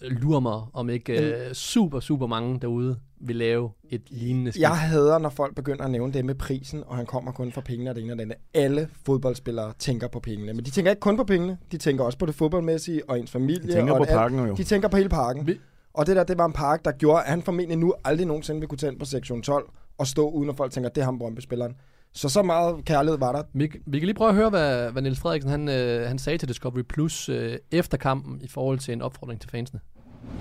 [0.00, 4.60] lurer mig, om ikke øh, super, super mange derude vil lave et lignende skift.
[4.62, 7.60] Jeg hader, når folk begynder at nævne det med prisen, og han kommer kun for
[7.60, 8.36] pengene og det ene og det andet.
[8.54, 12.18] Alle fodboldspillere tænker på pengene, men de tænker ikke kun på pengene, de tænker også
[12.18, 13.66] på det fodboldmæssige og ens familie.
[13.66, 14.12] Jeg tænker og på alt.
[14.12, 14.54] pakken jo.
[14.54, 15.46] De tænker på hele parken.
[15.46, 15.58] Vi-
[15.94, 18.60] Og det der, det var en park, der gjorde, at han formentlig nu aldrig nogensinde
[18.60, 19.68] vil kunne tage ind på sektion 12
[19.98, 21.74] og stå uden at folk tænker, det er ham Brøndby-spilleren.
[22.12, 23.42] Så så meget kærlighed var der.
[23.52, 26.38] Vi, vi kan lige prøve at høre, hvad, hvad Niels Frederiksen han, øh, han sagde
[26.38, 29.80] til Discovery Plus øh, efter kampen i forhold til en opfordring til fansene.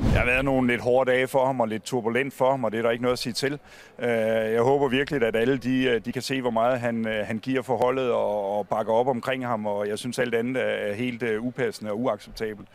[0.04, 2.72] Det har været nogle lidt hårde dage for ham og lidt turbulent for ham, og
[2.72, 3.60] det er der ikke noget at sige til.
[4.00, 4.08] Øh,
[4.54, 7.38] Jeg håber virkelig, at alle de, øh, de kan se, hvor meget han, øh, han
[7.40, 10.94] giver for holdet og, og bakker op omkring ham, og jeg synes alt andet er
[10.94, 12.68] helt upassende og uacceptabelt.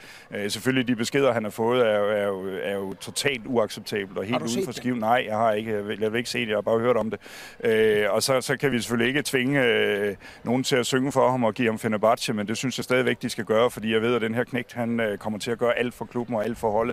[0.48, 4.24] Selvfølgelig de beskeder, han har fået, er, jo- er, jo, er jo totalt uacceptabelt og
[4.24, 4.98] helt uden set for skiven.
[4.98, 6.96] Nej, jeg har ikke, jeg vil, jeg vil ikke se det, jeg har bare hørt
[6.96, 7.18] om det.
[8.10, 11.54] Og så, så kan vi selvfølgelig ikke tvinge nogen til at synge for ham og
[11.54, 14.22] give ham Fenerbahce, men det synes jeg stadigvæk, de skal gøre, fordi jeg ved, at
[14.22, 16.91] den her knægt, han kommer til at gøre alt for klubben og alt for holdet.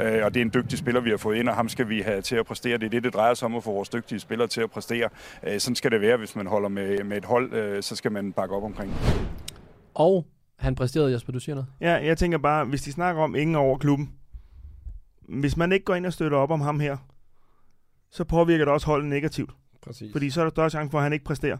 [0.00, 2.00] Øh, og det er en dygtig spiller, vi har fået ind, og ham skal vi
[2.00, 2.78] have til at præstere.
[2.78, 5.08] Det er det, det drejer sig om at få vores dygtige spillere til at præstere.
[5.42, 8.12] Øh, sådan skal det være, hvis man holder med, med et hold, øh, så skal
[8.12, 8.92] man bakke op omkring.
[9.94, 10.26] Og
[10.58, 11.68] han præsterede, Jesper, du siger noget?
[11.80, 14.10] Ja, jeg tænker bare, hvis de snakker om ingen over klubben,
[15.28, 16.96] hvis man ikke går ind og støtter op om ham her,
[18.10, 19.50] så påvirker det også holdet negativt.
[19.82, 20.12] Præcis.
[20.12, 21.58] Fordi så er der større chance for, at han ikke præsterer.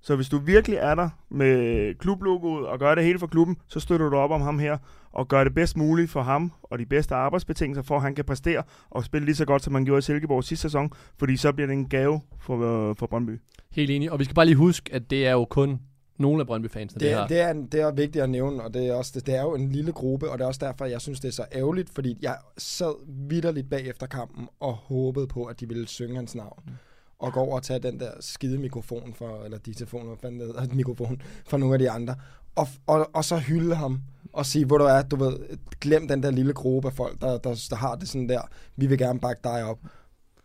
[0.00, 3.80] Så hvis du virkelig er der med klublogoet og gør det hele for klubben, så
[3.80, 4.78] støtter du op om ham her
[5.12, 8.24] og gør det bedst muligt for ham og de bedste arbejdsbetingelser for, at han kan
[8.24, 11.52] præstere og spille lige så godt, som han gjorde i Silkeborg sidste sæson, fordi så
[11.52, 13.40] bliver det en gave for, øh, for Brøndby.
[13.72, 14.12] Helt enig.
[14.12, 15.80] Og vi skal bare lige huske, at det er jo kun
[16.18, 17.22] nogle af Brøndby-fansene, det, Det, her.
[17.22, 19.42] er, det, er, det er vigtigt at nævne, og det er, også, det, det er
[19.42, 21.90] jo en lille gruppe, og det er også derfor, jeg synes, det er så ærgerligt,
[21.90, 26.62] fordi jeg sad vidderligt bagefter kampen og håbede på, at de ville synge hans navn.
[27.22, 30.48] Og gå over og tage den der skide mikrofon, for, eller diktafon, hvad fanden det
[30.48, 32.14] hedder, mikrofon, fra nogle af de andre,
[32.54, 34.00] og, og, og så hylde ham,
[34.32, 35.36] og sige, hvor du er, du ved,
[35.80, 38.40] glem den der lille gruppe af folk, der, der, der har det sådan der,
[38.76, 39.78] vi vil gerne bakke dig op.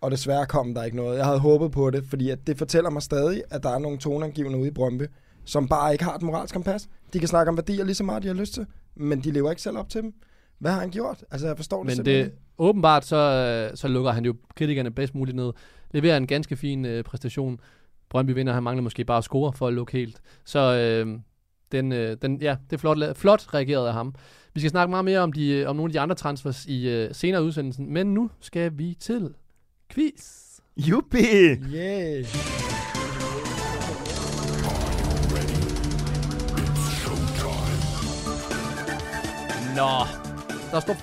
[0.01, 1.17] Og desværre kom der ikke noget.
[1.17, 3.97] Jeg havde håbet på det, fordi at det fortæller mig stadig, at der er nogle
[3.97, 5.03] toneangivende ude i Brøndby,
[5.45, 6.89] som bare ikke har et moralsk kompas.
[7.13, 9.49] De kan snakke om værdier lige så meget, de har lyst til, men de lever
[9.49, 10.13] ikke selv op til dem.
[10.59, 11.23] Hvad har han gjort?
[11.31, 13.15] Altså, jeg forstår det Men simpelthen det, åbenbart så,
[13.71, 15.51] øh, så lukker han jo kritikerne bedst muligt ned.
[15.91, 17.60] Leverer en ganske fin øh, præstation.
[18.10, 20.21] Brøndby vinder, han mangler måske bare at score for at lukke helt.
[20.45, 21.19] Så øh,
[21.71, 24.15] den, øh, den, ja, det er flot, flot reageret af ham.
[24.54, 26.89] Vi skal snakke meget mere om, de, øh, om nogle af de andre transfers i
[26.89, 29.34] øh, senere udsendelsen, men nu skal vi til
[29.89, 30.43] quiz.
[30.78, 31.62] Juppie!
[31.73, 32.26] Yeah.
[39.76, 40.26] Nå,
[40.71, 40.93] der står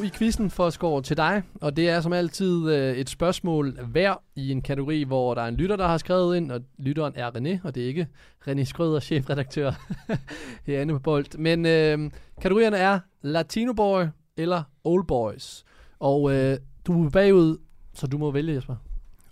[0.00, 3.80] 4-2 i quizzen for Skår til dig, og det er som altid øh, et spørgsmål
[3.80, 7.12] hver i en kategori, hvor der er en lytter, der har skrevet ind, og lytteren
[7.16, 8.08] er René, og det er ikke
[8.48, 9.72] René Skrøder, chefredaktør
[10.66, 11.38] herinde på Bold.
[11.38, 14.04] Men øh, kategorierne er Latino Boy
[14.36, 15.64] eller Old Boys.
[15.98, 17.58] Og øh, du er bagud,
[17.94, 18.76] så du må vælge, Jesper.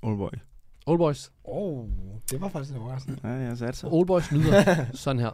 [0.02, 0.38] Old boy.
[0.86, 1.32] Old Boys.
[1.44, 1.88] Oh,
[2.30, 3.18] det var faktisk overraskende.
[3.24, 3.92] Ja, jeg satte sig.
[3.92, 5.30] Old Boys lyder sådan her.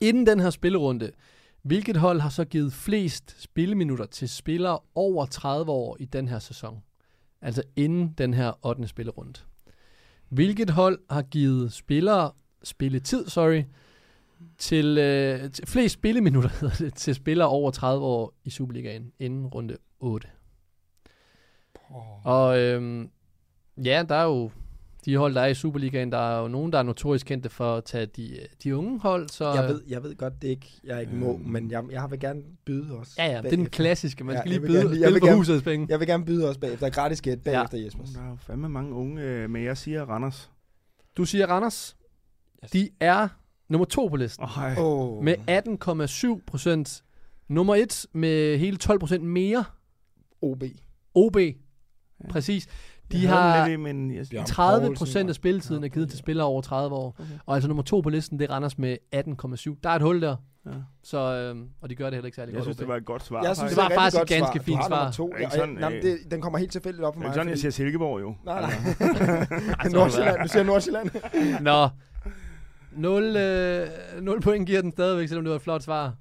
[0.00, 1.10] Inden den her spillerunde,
[1.64, 6.38] hvilket hold har så givet flest spilleminutter til spillere over 30 år i den her
[6.38, 6.82] sæson?
[7.40, 8.88] Altså inden den her 8.
[8.88, 9.40] spillerunde.
[10.28, 13.62] Hvilket hold har givet spillere spilletid, sorry,
[14.58, 19.46] til, øh, til flest spilleminutter hedder det, til spillere over 30 år i Superligaen inden
[19.46, 20.28] runde 8?
[22.24, 23.10] Og øhm,
[23.84, 24.50] ja, der er jo
[25.04, 27.76] de hold, der er i Superligaen, der er jo nogen, der er notorisk kendte for
[27.76, 29.28] at tage de, de unge hold.
[29.28, 32.20] Så, Jeg ved, jeg ved godt, det ikke, jeg ikke må, men jeg, jeg vil
[32.20, 33.14] gerne byde os.
[33.18, 34.24] Ja, ja, det er den klassiske.
[34.24, 35.86] Man Ja, skal lige byde, gerne jeg spille vil gerne- husets penge.
[35.90, 36.90] Jeg vil gerne byde os bagefter.
[36.90, 38.10] Gratis gæt bagefter, Uh, Jespers.
[38.10, 40.50] Der er jo fandme mange unge, øh, men jeg siger Randers.
[41.16, 41.96] Du siger Randers.
[42.64, 42.70] Yes.
[42.70, 43.28] De er
[43.68, 44.44] nummer to på listen.
[44.44, 44.78] Oh.
[44.78, 45.24] Oh.
[45.24, 45.34] Med
[46.38, 47.04] 18,7 procent.
[47.48, 49.64] Nummer et med hele 12 procent mere.
[50.42, 50.62] OB.
[51.14, 51.36] OB.
[52.30, 52.66] Præcis.
[53.12, 55.92] De Jeg har lidt i, men jeg, Bjørn 30 Poulsen procent af spilletiden Ja, er
[55.92, 57.08] givet til spillere over 30 år.
[57.18, 57.30] Okay.
[57.46, 59.80] Og altså nummer to på listen, det er Randers med 18,7.
[59.82, 60.36] Der er et hul der,
[60.66, 60.70] ja.
[61.02, 62.64] så, øh, og de gør det heller ikke særlig jeg godt.
[62.64, 63.42] synes, det var et godt svar.
[63.44, 64.64] Jeg synes, Det var faktisk godt et ganske svar.
[64.64, 65.10] fint svar.
[65.10, 65.32] To.
[65.40, 67.32] Ja, sådan, nej, øh, det, den kommer helt tilfældigt op for Det er mig.
[67.32, 68.34] ikke sådan, jeg fordi- siger Silkeborg jo.
[68.44, 69.90] Nej, nej.
[69.92, 70.42] Nordsjælland.
[70.42, 71.10] Du siger Nordsjælland.
[71.60, 71.88] Nå.
[72.92, 73.88] 0, øh,
[74.22, 76.04] 0 point giver den stadigvæk, selvom det var et flot svar.
[76.06, 76.12] Er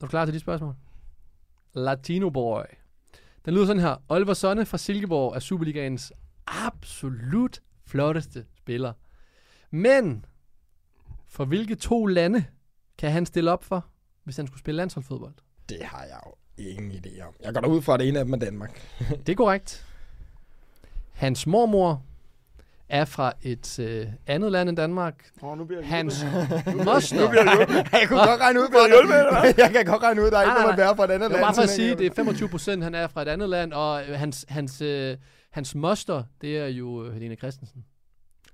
[0.00, 0.74] du klar til de spørgsmål?
[1.74, 2.62] Latino Boy.
[3.44, 3.96] Den lyder sådan her.
[4.08, 6.12] Oliver Sonne fra Silkeborg er Superligaens
[6.46, 8.92] absolut flotteste spiller.
[9.70, 10.24] Men
[11.28, 12.44] for hvilke to lande
[12.98, 13.86] kan han stille op for,
[14.24, 15.34] hvis han skulle spille landsholdsfodbold?
[15.68, 16.34] Det har jeg jo
[16.70, 17.34] ingen idé om.
[17.42, 18.80] Jeg går da ud fra, at det ene af dem er Danmark.
[19.26, 19.86] Det er korrekt.
[21.12, 22.04] Hans mormor
[22.92, 25.30] er fra et øh, andet land end Danmark.
[25.42, 26.24] Åh, nu bliver jeg Hans
[26.84, 27.20] moster...
[27.92, 30.78] jeg kunne godt regne ud, hvad Jeg kan godt regne ud, der er ikke noget
[30.78, 31.46] være fra et andet Det var land.
[31.46, 34.02] bare for at sige, det er 25 procent, han er fra et andet land, og
[34.08, 35.16] øh, hans, hans, øh,
[35.50, 37.84] hans moster, det er jo øh, Helene Christensen.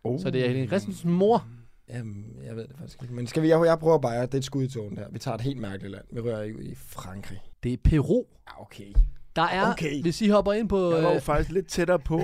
[0.04, 0.20] Oh.
[0.20, 1.46] Så det er Helene Christensens mor.
[1.88, 3.14] Jamen, jeg ved det faktisk ikke.
[3.14, 5.08] Men skal vi, jeg, jeg prøver bare, det er et skud i tågen der.
[5.10, 6.04] Vi tager et helt mærkeligt land.
[6.12, 7.40] Vi rører ikke ud i Frankrig.
[7.62, 8.24] Det er Peru.
[8.48, 8.92] Ja, okay.
[9.38, 10.02] Der er, Okay.
[10.02, 12.18] hvis I hopper ind på, Jeg var jo øh, faktisk lidt tættere på.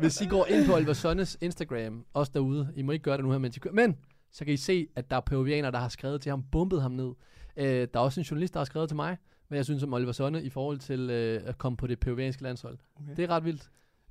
[0.00, 3.24] hvis I går ind på Oliver Sonnes Instagram, også derude, I må ikke gøre det
[3.24, 3.96] nu her, mens I kører, men
[4.32, 6.90] så kan I se, at der er peruvianere, der har skrevet til ham, bumpet ham
[6.90, 7.10] ned.
[7.56, 9.16] Øh, der er også en journalist, der har skrevet til mig,
[9.48, 12.42] hvad jeg synes om Oliver Sonne i forhold til øh, at komme på det peruvianske
[12.42, 12.78] landshold.
[13.02, 13.16] Okay.
[13.16, 13.62] Det er ret vildt.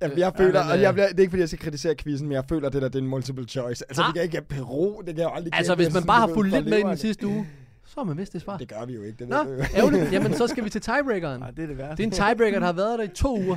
[0.02, 2.28] Jamen, jeg føler, men, og jeg øh, det er ikke fordi, jeg skal kritisere quizzen,
[2.28, 3.84] men jeg føler, at det der det er en multiple choice.
[3.88, 4.06] Altså, Ah.
[4.06, 6.52] det kan ikke have Peru, det kan jeg aldrig Altså, hvis man bare har fulgt
[6.52, 7.46] lidt med i den sidste uge,
[7.90, 8.56] så har man vidst det svar.
[8.56, 9.64] Det gør vi jo ikke, det Nå, ved du jo.
[9.74, 10.12] ærgerligt.
[10.12, 11.40] Jamen, så skal vi til tiebreakeren.
[11.40, 11.96] Nej, det er det værste.
[11.96, 13.56] Det er en tiebreaker, der har været der i to uger.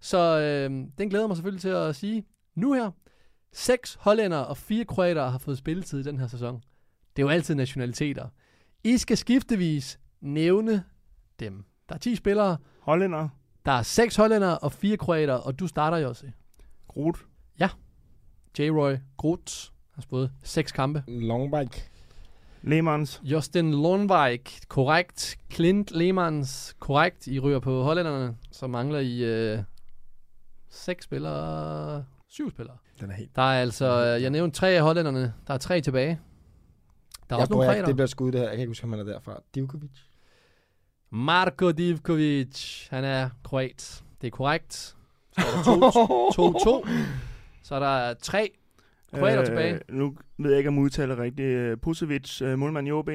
[0.00, 2.24] Så øh, den glæder jeg mig selvfølgelig til at sige.
[2.56, 2.90] Nu her,
[3.52, 6.62] seks hollænder og fire kroater har fået spilletid i den her sæson.
[7.16, 8.28] Det er jo altid nationaliteter.
[8.84, 10.84] I skal skiftevis nævne
[11.40, 11.64] dem.
[11.88, 13.28] Der er 10 spillere, Hollænder.
[13.66, 16.26] der er seks hollænder og fire kroater, og du starter jo også.
[16.88, 17.16] Groot.
[18.58, 19.52] J-Roy Groth
[19.94, 21.02] har spillet seks kampe.
[21.06, 21.90] Longbike.
[22.66, 23.20] Lemans.
[23.24, 25.36] Justin Lundvik, korrekt.
[25.52, 27.26] Clint Lemans, korrekt.
[27.26, 28.36] I ryger på hollænderne.
[28.52, 29.58] Så mangler I øh,
[30.70, 32.04] seks spillere.
[32.28, 32.76] Syv spillere.
[33.00, 33.36] Den er helt...
[33.36, 35.34] Der er altså, øh, jeg nævnte tre af hollænderne.
[35.46, 36.20] Der er tre tilbage.
[37.30, 38.46] Der er Jeg også nogle prøver, det bliver skud det her.
[38.48, 39.40] Jeg kan ikke huske, om han er derfra.
[39.54, 39.90] Divkovic.
[41.10, 44.02] Marko Divkovic, han er kroat.
[44.20, 44.74] Det er korrekt.
[44.74, 46.88] Så er der 2-2.
[47.66, 48.50] Så er der tre
[49.14, 49.80] kroater tilbage.
[49.88, 51.46] Nu ved jeg ikke, om udtaler rigtigt.
[51.46, 53.10] Øh, Pusevic, øh, målmand i OB.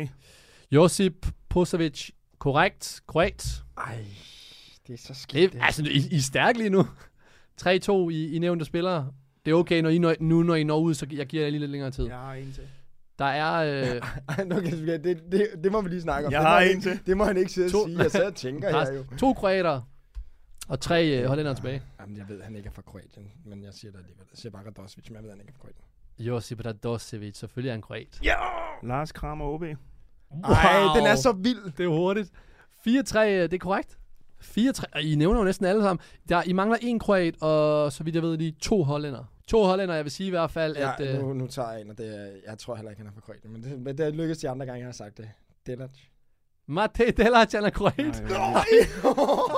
[0.71, 2.09] Josip Posevic,
[2.39, 3.01] korrekt.
[3.07, 3.63] Kroat.
[3.77, 4.05] Ej,
[4.87, 5.53] det er så skidt.
[5.53, 6.85] Det, altså, I, I er stærke lige nu.
[7.61, 9.11] 3-2 i, i nævnte spillere.
[9.45, 11.49] Det er okay, når I når, nu når I når ud, så jeg giver jer
[11.49, 12.05] lige lidt længere tid.
[12.05, 12.63] Jeg har en til.
[13.19, 13.81] Der er...
[13.95, 14.01] Øh,
[14.37, 16.31] Ej, nu kan jeg- det, det, det, må vi lige snakke om.
[16.33, 16.99] Jeg det må har en ikke, til.
[17.05, 17.97] Det må han ikke sidde og sige.
[18.03, 19.03] Jeg sidder og tænker her jo.
[19.17, 19.81] to kroater
[20.67, 21.81] og tre øh, hollændere tilbage.
[21.99, 24.25] Jamen, jeg ved, han ikke er fra Kroatien, men jeg siger det alligevel.
[24.31, 25.83] Jeg siger bare Radosvic, men jeg ved, han ikke er fra Kroatien.
[26.19, 28.19] Josip Radosevic, selvfølgelig er han kroat.
[28.83, 29.63] Lars Kramer OB.
[29.63, 31.71] Ej, den er så vild.
[31.77, 32.31] Det er hurtigt.
[32.87, 33.97] 4-3, øh, det er korrekt.
[34.41, 36.05] 4-3, og I nævner jo næsten alle sammen.
[36.29, 39.23] Der, I mangler en kroat, og så vidt jeg ved lige to hollænder.
[39.47, 41.15] To hollænder, jeg vil sige i hvert fald, Ja, at...
[41.15, 43.21] Øh, nu, nu tager jeg en, og det jeg tror heller ikke, han er fra
[43.21, 43.53] Kroatien.
[43.53, 45.29] Men det, men det er lykkedes de andre gange, jeg har sagt det.
[45.67, 45.89] Delac.
[46.69, 48.23] Mate Delac, han er kroat.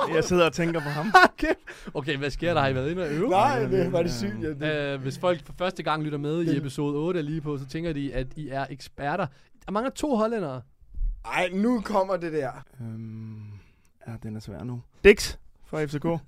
[0.14, 1.12] Jeg sidder og tænker på ham.
[1.32, 1.54] okay.
[1.94, 2.60] okay, hvad sker der?
[2.60, 3.28] Har I været inde og øve?
[3.28, 4.42] Nej, det var det sygt.
[4.42, 7.40] Ja, det, Øh, hvis folk for første gang lytter med i episode 8 af lige
[7.40, 9.26] på, så tænker de, at I er eksperter.
[9.66, 10.62] Der mangler to hollændere.
[11.24, 12.50] ej, nu kommer det der.
[12.80, 13.42] Øhm,
[14.06, 14.82] ja, den er svær nu.
[15.04, 16.04] Dix fra FCK.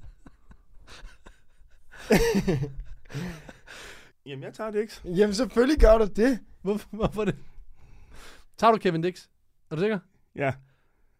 [4.26, 5.04] Jamen, jeg tager Dix.
[5.04, 6.38] Jamen, selvfølgelig gør du det.
[6.62, 7.36] Hvorfor, hvorfor det?
[8.58, 9.26] Tager du Kevin Dix?
[9.70, 9.98] Er du sikker?
[10.36, 10.52] Ja.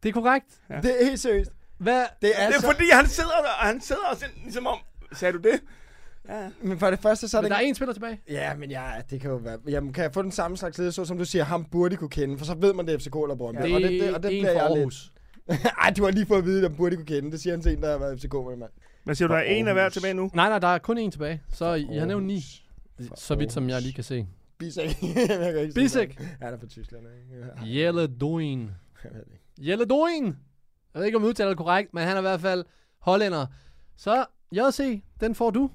[0.04, 0.46] Det er korrekt.
[0.70, 0.80] Ja.
[0.80, 1.50] Det er helt seriøst.
[1.78, 1.94] Hvad?
[2.22, 2.66] Det er Det altså...
[2.68, 4.78] er fordi, han sidder der, og han sidder og sådan, ligesom om...
[5.12, 5.60] Sagde du det?
[6.28, 6.48] Ja.
[6.62, 7.56] Men for det første, så er Men det...
[7.56, 8.20] der er en spiller tilbage.
[8.28, 9.58] Ja, men ja, det kan jo være...
[9.68, 11.96] Jamen, kan jeg få den samme slags led, så som du siger, ham burde I
[11.96, 13.62] kunne kende, for så ved man, det er FCK eller Brøndby.
[13.62, 14.78] Det og det, det, og det er bliver jeg lidt...
[14.78, 15.12] Aarhus.
[15.82, 17.30] Ej, du har lige fået at vide, at han burde I kunne kende.
[17.32, 18.70] Det siger han til en, der har været FCK med, mand.
[19.04, 19.92] Hvad siger du, der er en af hver Aarhus.
[19.92, 20.30] tilbage nu?
[20.34, 21.42] Nej, nej, der er kun en tilbage.
[21.52, 22.40] Så I, I har nævnt ni.
[23.16, 23.84] Så vidt som jeg Aarhus.
[23.84, 24.26] lige kan se.
[24.58, 24.84] Bisek.
[25.02, 26.20] jeg kan ikke sige Bisek.
[26.42, 27.46] Han er fra Tyskland, ikke?
[27.72, 28.70] Ja, Jelle Doin.
[29.04, 29.70] Jeg ved det ikke.
[29.70, 30.24] Jelle Doin.
[30.94, 32.64] Jeg ved ikke, om jeg udtaler det korrekt, men han er i hvert fald
[33.00, 33.46] hollænder.
[33.96, 35.70] Så JC, den får du.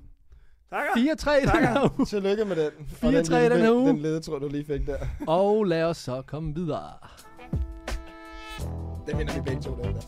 [0.70, 0.92] Takker.
[0.94, 0.98] 4-3
[1.38, 1.70] i den Takker.
[1.70, 2.06] her uge.
[2.06, 2.72] Tillykke med den.
[3.04, 3.88] 4-3 Og i den lille- her uge.
[3.90, 4.98] Den ledetråd, du lige fik der.
[5.28, 6.84] Og lad os så komme videre.
[9.08, 10.02] Den vinder vi begge to, den der.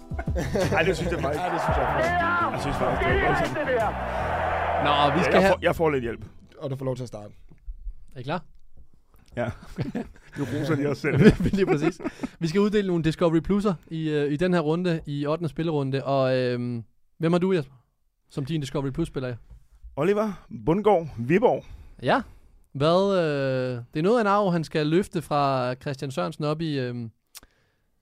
[0.72, 1.42] Nej, det synes jeg faktisk.
[1.44, 2.50] Ja, det synes jeg.
[2.54, 3.58] Jeg synes faktisk, det er voldsomt.
[4.86, 5.52] Nå, vi skal jeg, have...
[5.54, 6.26] får, jeg får lidt hjælp.
[6.60, 7.34] Og du får lov til at starte.
[8.16, 8.44] Er I klar?
[9.38, 9.50] Ja.
[10.38, 11.18] Du roser lige også selv.
[11.56, 12.02] Lige præcis.
[12.40, 15.48] Vi skal uddele nogle Discovery Plus'er i, øh, i den her runde, i 8.
[15.48, 16.84] spillerunde, og øhm,
[17.18, 17.76] Hvem har du, Jesper?
[18.30, 19.36] Som din Discovery Plus-spiller?
[19.96, 21.64] Oliver Bundgaard, Viborg.
[22.04, 22.22] Ja.
[22.74, 26.62] Hvad, øh, det er noget af en arv, han skal løfte fra Christian Sørensen op
[26.62, 26.96] i, øh,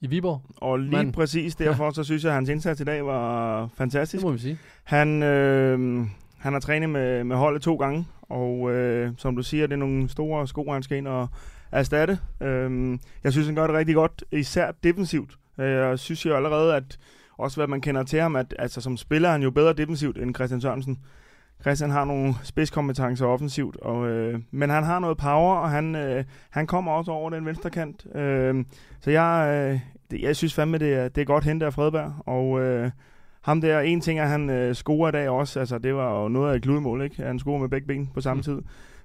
[0.02, 0.42] i Viborg.
[0.58, 1.14] Og lige Mand.
[1.14, 4.22] præcis derfor, så synes jeg, at hans indsats i dag var fantastisk.
[4.22, 4.58] Det må vi sige.
[4.84, 6.06] Han, øh,
[6.40, 9.78] han har trænet med, med holdet to gange, og øh, som du siger, det er
[9.78, 11.28] nogle store sko, han skal ind og
[11.72, 12.20] erstatte.
[12.42, 15.38] Øh, jeg synes, han gør det rigtig godt, især defensivt.
[15.60, 17.00] Øh, Jeg synes jo allerede, at
[17.38, 20.36] også hvad man kender til ham, at altså, som spiller han jo bedre defensivt end
[20.36, 21.00] Christian Sørensen.
[21.62, 26.24] Christian har nogle spidskompetencer offensivt, og, øh, men han har noget power, og han, øh,
[26.50, 28.06] han kommer også over den venstre kant.
[28.16, 28.66] Øh,
[29.00, 29.80] så jeg, øh,
[30.12, 32.92] det, jeg synes fandme, det er, det er godt hentet af Fredberg, og øh,
[33.42, 36.22] ham der, en ting er, at han øh, scorer i dag også, altså det var
[36.22, 37.24] jo noget af et kludemål, ikke?
[37.24, 38.44] Han scorer med begge ben på samme Mm.
[38.44, 38.62] tid.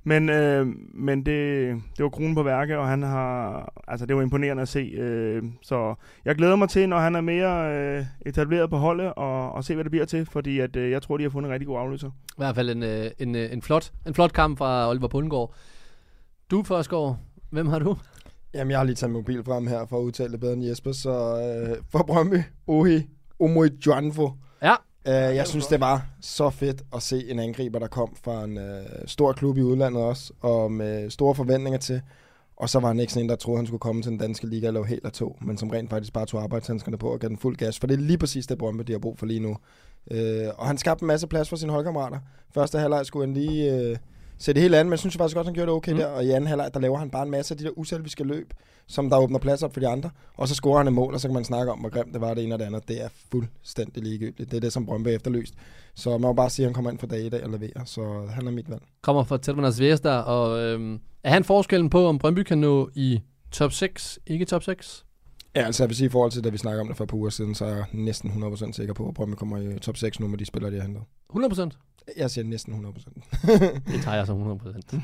[0.07, 4.23] Men, øh, men det, det var kronen på værket, og han har, altså det var
[4.23, 4.79] imponerende at se.
[4.81, 5.95] Øh, så
[6.25, 9.75] jeg glæder mig til, når han er mere øh, etableret på holdet, og, og se,
[9.75, 11.79] hvad det bliver til, fordi at, øh, jeg tror, de har fundet en rigtig god
[11.79, 12.09] afløser.
[12.09, 15.55] I hvert fald en, øh, en, øh, en, flot, en flot kamp fra Oliver Bundgaard.
[16.51, 17.17] Du, Forsgaard,
[17.51, 17.97] hvem har du?
[18.55, 20.93] Jamen, jeg har lige taget mobil frem her for at udtale det bedre end Jesper,
[20.93, 21.11] så
[21.71, 23.03] øh, for Brøndby, Ohi,
[23.41, 24.31] Omoi Juanfo.
[24.63, 24.75] Ja.
[25.09, 28.57] Uh, jeg synes, det var så fedt at se en angriber, der kom fra en
[28.57, 28.63] uh,
[29.07, 32.01] stor klub i udlandet også, og med store forventninger til.
[32.57, 34.47] Og så var han ikke sådan en, der troede, han skulle komme til den danske
[34.47, 37.21] liga og lave helt af to, men som rent faktisk bare tog arbejdshandskerne på og
[37.21, 37.79] gav den fuld gas.
[37.79, 39.57] For det er lige præcis det Brøndby, de har brug for lige nu.
[40.11, 40.17] Uh,
[40.57, 42.19] og han skabte en masse plads for sine holdkammerater.
[42.55, 43.97] Første halvleg skulle han lige uh,
[44.39, 45.99] sætte det helt andet, men jeg synes faktisk godt, han gjorde det okay Mm.
[45.99, 46.07] der.
[46.07, 48.53] Og i anden halvleg, der laver han bare en masse af de der uselviske løb,
[48.87, 50.11] som der åbner plads op for de andre.
[50.37, 52.21] Og så scorer han et mål, og så kan man snakke om, hvor grimt det
[52.21, 52.89] var det ene og det andet.
[52.89, 54.51] Det er fuldstændig ligegyldigt.
[54.51, 55.55] Det er det, som Brøndby er efterlyst.
[55.95, 57.85] Så man må bare sige, at han kommer ind for dag i dag og leverer.
[57.85, 58.83] Så han er mit valg.
[59.03, 63.21] Kommer fra Telmaner Zvezda, og øh, er han forskellen på, om Brøndby kan nå i
[63.53, 65.05] top 6, ikke top 6?
[65.57, 67.11] Ja, altså jeg vil sige, i forhold til, da vi snakker om det for et
[67.11, 69.97] par uger siden, så er jeg næsten 100% sikker på, at Brøndby kommer i top
[69.97, 71.03] 6 nu med de spillere, de har hentet.
[71.73, 71.79] 100%.
[72.17, 73.93] Jeg siger næsten 100%.
[73.93, 75.01] Det tager jeg som 100%.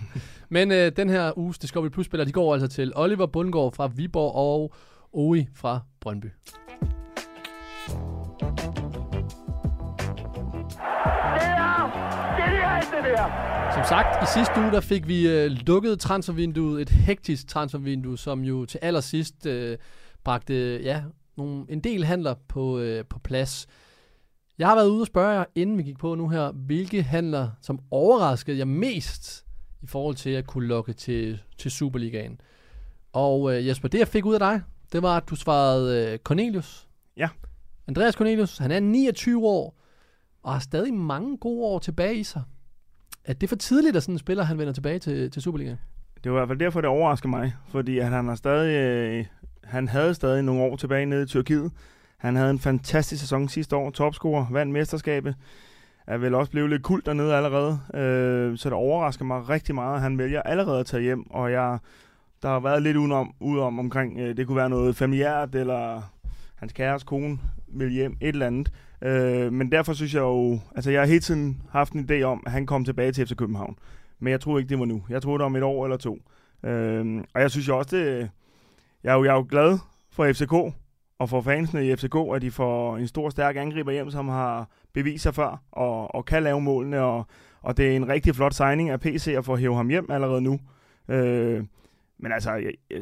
[0.48, 4.34] Men øh, den her uges Discovery Plus-spillere, de går altså til Oliver Bundgaard fra Viborg
[4.34, 4.74] og
[5.12, 6.26] Oi fra Brøndby.
[13.74, 18.44] Som sagt, i sidste uge der fik vi øh, lukket transfervinduet, et hektisk transfervindue, som
[18.44, 19.78] jo til allersidst øh,
[20.24, 21.02] bragte ja,
[21.36, 23.66] nogle, en del handler på, øh, på plads.
[24.60, 27.50] Jeg har været ude og spørge jer, inden vi gik på nu her, hvilke handler,
[27.60, 29.46] som overraskede jer mest
[29.82, 32.40] i forhold til at kunne lokke til, til Superligaen.
[33.12, 36.18] Og øh, Jesper, det jeg fik ud af dig, det var, at du svarede øh,
[36.18, 36.88] Cornelius.
[37.16, 37.28] Ja.
[37.88, 39.80] Andreas Cornelius, han er 29 år,
[40.42, 42.42] og har stadig mange gode år tilbage i sig.
[43.24, 45.78] Er det for tidligt, at sådan en spiller, han vender tilbage til, til Superligaen?
[46.24, 49.26] Det var i hvert fald derfor, det overrasker mig, fordi at han har stadig, øh,
[49.64, 51.72] han havde stadig nogle år tilbage nede i Tyrkiet.
[52.20, 55.34] Han havde en fantastisk sæson sidste år, topscorer, vandt mesterskabet,
[56.06, 59.94] er vel også blevet lidt kult dernede allerede, øh, så det overrasker mig rigtig meget,
[59.94, 61.78] at han vælger allerede at tage hjem, og jeg,
[62.42, 66.02] der har været lidt udenom, udenom omkring, øh, det kunne være noget familiært, eller
[66.56, 68.72] hans kæres kone vil hjem, et eller andet.
[69.02, 72.42] Øh, men derfor synes jeg jo, altså jeg har hele tiden haft en idé om,
[72.46, 73.76] at han kom tilbage til FC København.
[74.18, 75.04] Men jeg troede ikke, det var nu.
[75.08, 76.18] Jeg troede, det var om et år eller to.
[76.62, 78.30] Øh, og jeg synes jo også, det,
[79.04, 79.78] jeg, er jo, jeg er jo glad
[80.12, 80.74] for FCK,
[81.20, 84.68] og for fansene i FCK, at de får en stor, stærk angriber hjem, som har
[84.92, 87.26] bevist sig før, og, og kan lave målene, og,
[87.62, 90.40] og det er en rigtig flot signing af PC at få hæve ham hjem allerede
[90.40, 90.60] nu.
[91.08, 91.64] Øh,
[92.18, 93.00] men altså, jeg, jeg,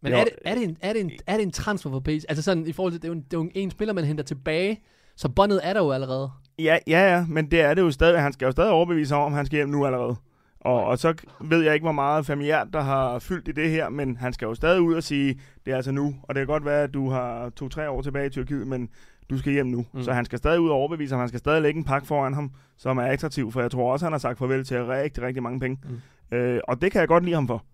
[0.00, 2.26] Men er det, er, det en, er, det en, er det en transfer for base?
[2.28, 4.04] Altså sådan, i forhold til, det er jo en, det er jo en spiller, man
[4.04, 4.80] henter tilbage,
[5.16, 6.30] så båndet er der jo allerede.
[6.58, 8.20] Ja, ja, ja, men det er det jo stadig.
[8.20, 10.16] Han skal jo stadig overbevise om han skal hjem nu allerede.
[10.60, 13.88] Og, og så ved jeg ikke, hvor meget familiært, der har fyldt i det her,
[13.88, 16.14] men han skal jo stadig ud og sige, det er altså nu.
[16.22, 18.88] Og det kan godt være, at du har to-tre år tilbage i Tyrkiet, men
[19.30, 19.86] du skal hjem nu.
[19.92, 20.02] Mm.
[20.02, 21.20] Så han skal stadig ud og overbevise ham.
[21.20, 24.06] Han skal stadig lægge en pakke foran ham, som er attraktiv, for jeg tror også,
[24.06, 25.78] han har sagt farvel til rigtig, rigtig mange penge.
[25.84, 26.00] Mm.
[26.30, 26.36] Mm.
[26.36, 27.64] Øh, og det kan jeg godt lide ham for,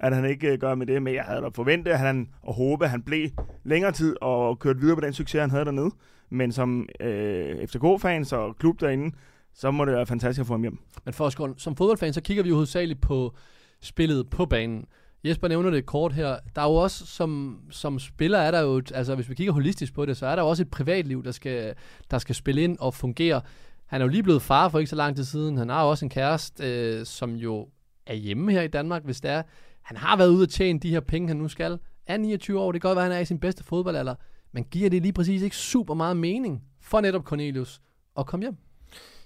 [0.00, 1.02] at han ikke øh, gør med det.
[1.02, 3.28] Men jeg havde da forventet, at han og håbe, at han blev
[3.64, 5.90] længere tid og kørte videre på den succes, han havde dernede.
[6.30, 9.16] Men som øh, FCK-fans og klub derinde,
[9.58, 10.78] så må det være fantastisk at få ham hjem.
[11.04, 13.34] Men for os, som fodboldfan, så kigger vi jo hovedsageligt på
[13.80, 14.84] spillet på banen.
[15.24, 16.36] Jesper nævner det kort her.
[16.56, 19.94] Der er jo også, som, som spiller er der jo, altså hvis vi kigger holistisk
[19.94, 21.74] på det, så er der jo også et privatliv, der skal,
[22.10, 23.40] der skal spille ind og fungere.
[23.86, 25.56] Han er jo lige blevet far for ikke så lang tid siden.
[25.56, 27.68] Han har jo også en kæreste, øh, som jo
[28.06, 29.42] er hjemme her i Danmark, hvis det er.
[29.82, 31.78] Han har været ude at tjene de her penge, han nu skal.
[32.06, 34.14] Er 29 år, det kan godt være, at han er i sin bedste fodboldalder.
[34.52, 37.80] Men giver det lige præcis ikke super meget mening for netop Cornelius
[38.18, 38.56] at komme hjem?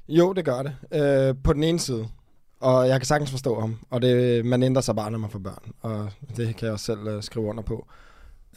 [0.09, 0.75] Jo, det gør det.
[0.93, 2.09] Øh, på den ene side.
[2.61, 3.79] Og jeg kan sagtens forstå ham.
[3.91, 5.73] Og det, man ændrer sig bare, når man får børn.
[5.81, 7.87] Og det kan jeg også selv øh, skrive under på.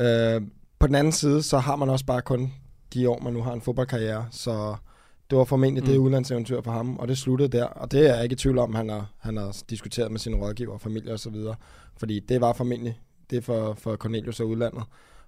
[0.02, 0.42] Øh,
[0.80, 2.54] på den anden side, så har man også bare kun
[2.94, 4.28] de år, man nu har en fodboldkarriere.
[4.32, 4.76] Så
[5.30, 5.90] det var formentlig mm.
[5.90, 7.66] det udlandseventyr for ham, og det sluttede der.
[7.66, 10.38] Og det er jeg ikke i tvivl om, han har, han har diskuteret med sine
[10.38, 11.56] rådgiver, familie og så videre.
[11.98, 14.84] Fordi det var formentlig det for, for Cornelius og udlandet.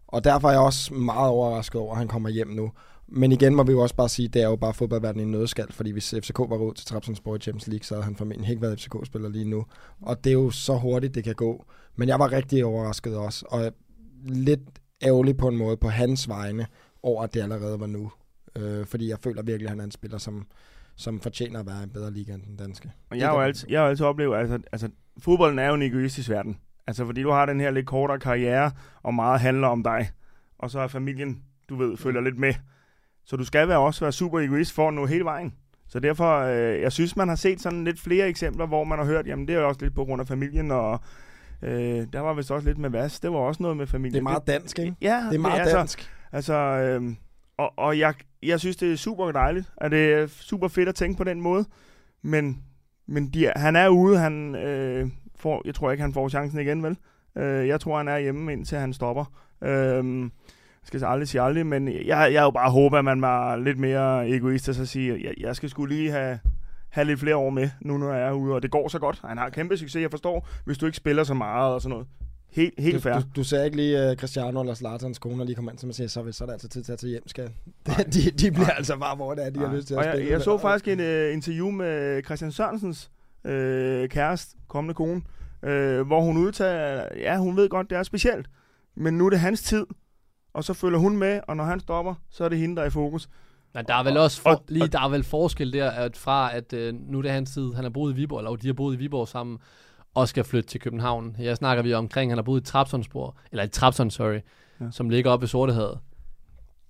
[0.08, 2.72] Og derfor er jeg også meget overrasket over, at han kommer hjem nu.
[3.08, 5.24] Men igen må vi jo også bare sige, at det er jo bare fodboldverden i
[5.24, 8.15] en nødskal, fordi hvis FCK var ud til Trabzonspor i Champions League, så havde han
[8.15, 9.65] formentlig ikke været FCK-spiller lige nu.
[10.02, 11.65] Og det er jo så hurtigt, det kan gå.
[11.96, 13.74] Men jeg var rigtig overrasket også, og
[14.24, 14.60] lidt
[15.04, 16.67] ærgerlig på en måde på hans vegne,
[17.04, 18.12] over at det allerede var nu.
[18.56, 20.46] Øh, fordi jeg føler virkelig, at han er en spiller, som,
[20.96, 22.91] som fortjener at være i en bedre liga end den danske.
[23.10, 24.89] Og jeg har jo altid, jeg har altid oplevet, altså, altså,
[25.20, 26.58] fodbolden er jo en egoistisk verden.
[26.88, 28.72] Altså, fordi du har den her lidt kortere karriere,
[29.04, 30.10] og meget handler om dig.
[30.60, 32.54] Og så er familien, du ved, følger lidt med.
[33.28, 35.54] Så du skal være også være super egoist for at nå hele vejen.
[35.88, 39.06] Så derfor, øh, jeg synes, man har set sådan lidt flere eksempler, hvor man har
[39.06, 41.00] hørt, jamen det er jo også lidt på grund af familien, og
[41.62, 43.20] øh, der var vist også lidt med Vas.
[43.20, 44.13] Det var også noget med familien.
[44.13, 44.96] Det er meget dansk, ikke?
[45.02, 46.12] Ja, Det er meget altså, dansk.
[46.32, 47.13] Altså, øh,
[47.58, 48.13] og, og jeg,
[48.44, 51.42] jeg synes, det er super dejligt, at det er super fedt at tænke på den
[51.42, 51.66] måde.
[52.22, 52.63] Men,
[53.08, 56.84] men de, han er ude, han øh, får, jeg tror ikke, han får chancen igen,
[56.84, 56.98] vel?
[57.38, 59.26] Øh, jeg tror, han er hjemme, indtil han stopper.
[59.63, 60.30] Øh,
[60.88, 63.80] skal så aldrig sige aldrig, men jeg, jeg jo bare håber, at man var lidt
[63.80, 66.39] mere egoistisk og sige, jeg, jeg skal skulle lige have,
[66.89, 69.21] have lidt flere år med, nu når jeg er ude, og det går så godt.
[69.26, 72.08] Han har kæmpe succes, jeg forstår, hvis du ikke spiller så meget og sådan noget.
[72.52, 73.13] Helt, helt Du, fair.
[73.13, 76.08] du, du ser ikke lige uh, Cristiano eller Zlatans kone lige komme ind, som siger,
[76.08, 77.50] så, så er det altså tid til at tage hjem, skal.
[78.13, 79.76] de, de bliver altså bare, hvor det er, de har Nej.
[79.76, 80.32] lyst til at og jeg, spille.
[80.32, 83.12] jeg så faktisk en uh, interview med Christian Sørensens
[83.45, 83.52] uh,
[84.10, 85.21] kæreste, kommende kone,
[85.63, 88.47] uh, hvor hun udtaler, ja, hun ved godt, det er specielt,
[88.95, 89.86] men nu er det hans tid,
[90.58, 92.86] og så følger hun med, og når han stopper, så er det hende, der er
[92.86, 93.30] i fokus.
[93.74, 96.56] Men der er vel også for, og- lige, der er vel forskel der, at fra
[96.56, 98.74] at øh, nu er det hans tid, han har boet i Viborg, eller de har
[98.74, 99.58] boet i Viborg sammen,
[100.13, 101.36] og skal flytte til København.
[101.36, 104.39] Her snakker vi omkring, han har boet i Trabzonspor, eller i Trabzon, sorry,
[104.82, 104.91] ja.
[104.91, 106.00] som ligger oppe i Sortehavet,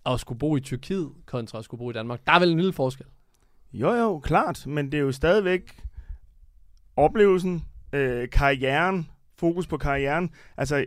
[0.03, 2.19] og skulle bo i Tyrkiet kontra at skulle bo i Danmark.
[2.25, 3.06] Der er vel en lille forskel.
[3.73, 5.82] Jo, jo, klart, men det er jo stadigvæk
[6.95, 10.30] oplevelsen, øh, karrieren, fokus på karrieren.
[10.58, 10.86] Altså,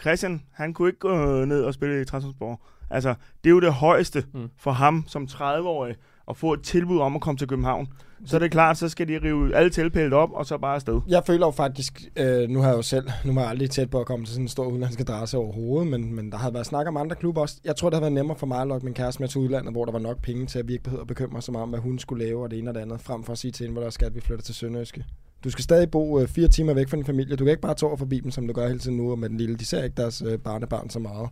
[0.00, 2.60] Christian, han kunne ikke gå ned og spille i Transfersborg.
[2.90, 4.48] Altså, det er jo det højeste mm.
[4.56, 5.94] For ham som 30-årig
[6.30, 7.88] at få et tilbud om at komme til København.
[8.24, 11.00] Så er det klart, så skal de rive alle tilpællet op, og så bare afsted.
[11.08, 13.90] Jeg føler jo faktisk, øh, nu har jeg jo selv, nu var jeg aldrig tæt
[13.90, 16.66] på at komme til sådan en stor udenlandsk adresse overhovedet, men, men der har været
[16.66, 17.56] snak om andre klubber også.
[17.64, 19.72] Jeg tror, det har været nemmere for mig at lokke min kæreste med til udlandet,
[19.72, 21.62] hvor der var nok penge til, at vi ikke behøvede at bekymre os så meget
[21.62, 23.52] om, hvad hun skulle lave og det ene og det andet, frem for at sige
[23.52, 25.04] til hende, hvor der skal, at vi flytter til Sønderjyske.
[25.44, 27.36] Du skal stadig bo øh, fire timer væk fra din familie.
[27.36, 29.18] Du kan ikke bare tage over forbi dem, som du gør hele tiden nu, og
[29.18, 29.56] med den lille.
[29.56, 31.28] De ser ikke deres øh, barnebarn så meget.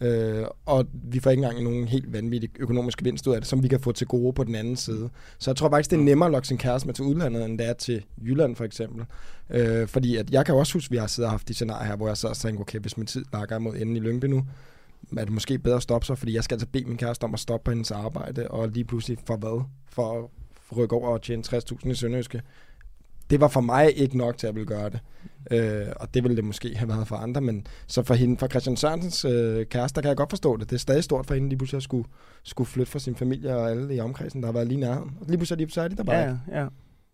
[0.00, 3.62] Øh, og vi får ikke engang nogen helt vanvittig økonomisk gevinst ud af det, som
[3.62, 5.10] vi kan få til gode på den anden side.
[5.38, 7.58] Så jeg tror faktisk, det er nemmere at lokke sin kæreste med til udlandet, end
[7.58, 9.04] det er til Jylland for eksempel.
[9.50, 11.86] Øh, fordi at jeg kan også huske, at vi har siddet og haft de scenarier
[11.86, 14.26] her, hvor jeg så og tænker, okay, hvis min tid lakker mod enden i Lyngby
[14.26, 14.46] nu,
[15.16, 17.34] er det måske bedre at stoppe sig, fordi jeg skal altså bede min kæreste om
[17.34, 19.64] at stoppe på hendes arbejde, og lige pludselig for hvad?
[19.88, 20.24] For at
[20.76, 22.42] rykke over og tjene 60.000 i Sønderjyske.
[23.30, 25.00] Det var for mig ikke nok til at ville gøre det.
[25.50, 28.46] Øh, og det ville det måske have været for andre, men så for hende, for
[28.46, 30.70] Christian Sørensens øh, kæreste, der kan jeg godt forstå det.
[30.70, 32.08] Det er stadig stort for hende lige pludselig at skulle,
[32.42, 35.10] skulle flytte fra sin familie og alle i omkredsen, der har været lige nærheden.
[35.20, 36.66] Og lige pludselig de, så er de der bare Ja, ja.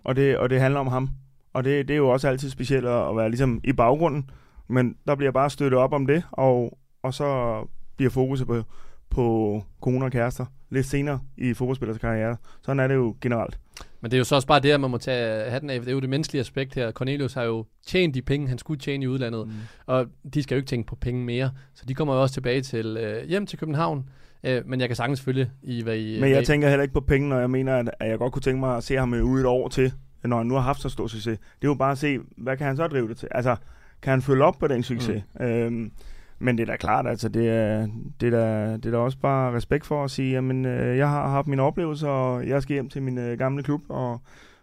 [0.04, 1.10] Og det, og det handler om ham.
[1.52, 4.30] Og det, det er jo også altid specielt at, at være ligesom i baggrunden.
[4.68, 7.60] Men der bliver bare støttet op om det, og, og så
[7.96, 8.62] bliver fokuset på,
[9.10, 12.36] på kone og kærester lidt senere i fodboldspillers karriere.
[12.62, 13.58] Sådan er det jo generelt.
[14.06, 15.80] Men det er jo så også bare det, at man må tage hatten af.
[15.80, 16.92] Det er jo det menneskelige aspekt her.
[16.92, 19.46] Cornelius har jo tjent de penge, han skulle tjene i udlandet.
[19.46, 19.52] Mm.
[19.86, 21.50] Og de skal jo ikke tænke på penge mere.
[21.74, 24.08] Så de kommer jo også tilbage til øh, hjem til København.
[24.44, 26.10] Øh, men jeg kan sagtens følge i, hvad I...
[26.10, 28.18] Men hvad jeg I- tænker heller ikke på penge, når jeg mener, at, at jeg
[28.18, 29.92] godt kunne tænke mig at se ham ude et år til,
[30.24, 31.38] når han nu har haft så stor succes.
[31.38, 33.28] Det er jo bare at se, hvad kan han så drive det til?
[33.30, 33.56] Altså,
[34.02, 35.22] kan han følge op på den succes?
[35.40, 35.46] Mm.
[35.46, 35.90] Øhm,
[36.38, 37.88] men det er da klart, altså, det er,
[38.20, 41.08] det er, da, det er da også bare respekt for at sige, jamen, øh, jeg
[41.08, 44.20] har haft mine oplevelser, og jeg skal hjem til min øh, gamle klub, og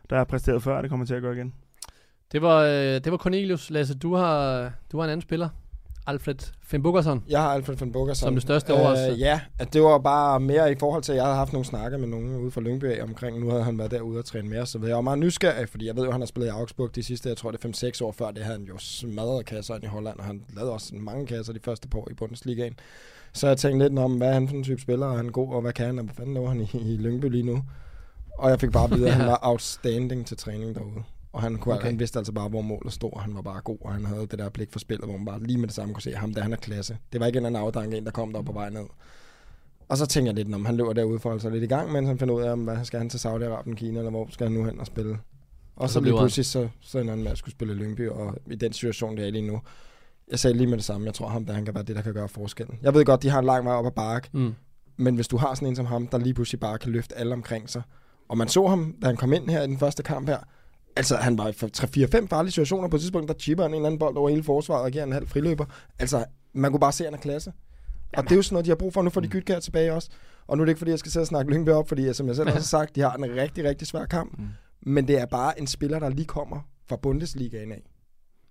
[0.10, 1.54] der er præsteret før, og det kommer til at gøre igen.
[2.32, 2.72] Det var, øh,
[3.04, 3.70] det var Cornelius.
[3.70, 5.50] Lasse, du har, du har en anden spiller.
[6.08, 7.24] Alfred Fimbukersson.
[7.30, 8.16] Jeg har Alfred van.
[8.16, 9.12] Som det største overraskelse.
[9.12, 11.66] Øh, ja, at det var bare mere i forhold til, at jeg havde haft nogle
[11.66, 14.66] snakker med nogen ude fra Lyngby omkring, nu havde han været derude og træne mere,
[14.66, 16.96] så jeg var meget nysgerrig, fordi jeg ved jo, at han har spillet i Augsburg
[16.96, 19.76] de sidste, jeg tror det er 5-6 år før, det havde han jo smadret kasser
[19.76, 22.74] ind i Holland, og han lavede også mange kasser de første par år i Bundesligaen.
[23.34, 25.30] Så jeg tænkte lidt om, hvad er han for en type spiller, og er han
[25.30, 27.64] god, og hvad kan han, og hvad fanden laver han i, i Lyngby lige nu?
[28.38, 31.04] Og jeg fik bare at vide, at han var outstanding til træning derude.
[31.34, 31.86] Og han, kunne, okay.
[31.86, 34.22] Han vidste altså bare, hvor målet stod, og han var bare god, og han havde
[34.22, 36.34] det der blik for spillet, hvor man bare lige med det samme kunne se, ham
[36.34, 36.98] der, han er klasse.
[37.14, 38.86] Det var ikke en eller anden afdank, en, der kom der på vej ned.
[39.90, 42.08] Og så tænker jeg lidt, om han løber derude for sig lidt i gang, mens
[42.08, 44.58] han finder ud af, om hvad skal han til Saudi-Arabien, Kina, eller hvor skal han
[44.58, 45.18] nu hen og spille.
[45.76, 48.36] Og så, så lige pludselig, så, så ender han med at skulle spille Lyngby, og
[48.52, 49.62] i den situation, der er lige nu.
[50.32, 52.02] Jeg sagde lige med det samme, jeg tror ham, der han kan være det, der
[52.02, 52.80] kan gøre forskellen.
[52.82, 54.54] Jeg ved godt, de har en lang vej op ad bakke, Mm.
[54.98, 57.34] Men hvis du har sådan en som ham, der lige pludselig bare kan løfte alle
[57.34, 57.82] omkring sig,
[58.28, 60.38] og man så ham, da han kom ind her i den første kamp her,
[60.96, 63.88] altså han var i 3-4-5 farlige situationer på et tidspunkt, der chipper han en eller
[63.88, 65.66] anden bold over hele forsvaret og giver en halv friløber.
[66.00, 67.54] Altså, man kunne bare se, at han er klasse.
[68.18, 69.02] Og det er jo sådan noget, de har brug for.
[69.02, 70.10] Nu får de Gytkær tilbage også.
[70.48, 72.28] Og nu er det ikke, fordi jeg skal sidde og snakke Lyngby op, fordi som
[72.28, 74.38] jeg selv også har sagt, de har en rigtig, rigtig svær kamp.
[74.38, 74.48] Mm.
[74.82, 77.82] Men det er bare en spiller, der lige kommer fra Bundesligaen af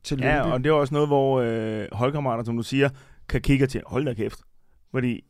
[0.05, 0.29] til Lyngby.
[0.29, 2.89] Ja, og det er også noget, hvor øh, holdkammerater, som du siger,
[3.29, 4.39] kan kigge til, hold da kæft.
[4.91, 5.25] Fordi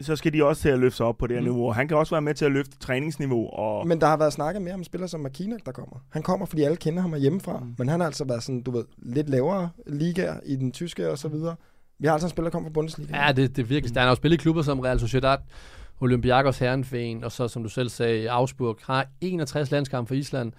[0.00, 1.48] så skal de også til at løfte sig op på det her Mm.
[1.48, 1.70] niveau.
[1.72, 3.48] Han kan også være med til at løfte træningsniveau.
[3.52, 5.96] Og, Men der har været snakket mere om en spiller som Markina, der kommer.
[6.10, 7.58] Han kommer, fordi alle kender ham hjemmefra.
[7.60, 7.74] Mm.
[7.78, 11.18] Men han har altså været sådan, du ved, lidt lavere ligaer i den tyske og
[11.18, 11.56] så videre.
[11.98, 13.24] Vi har altså en spiller, der kommer fra Bundesliga.
[13.26, 13.94] Ja, det, det er virkelig.
[13.94, 15.38] Der er jo spillet i klubber som Real Sociedad,
[16.00, 20.52] Olympiakos Herrenfeen, og så, som du selv sagde, Augsburg, har 61 landskampe for Island,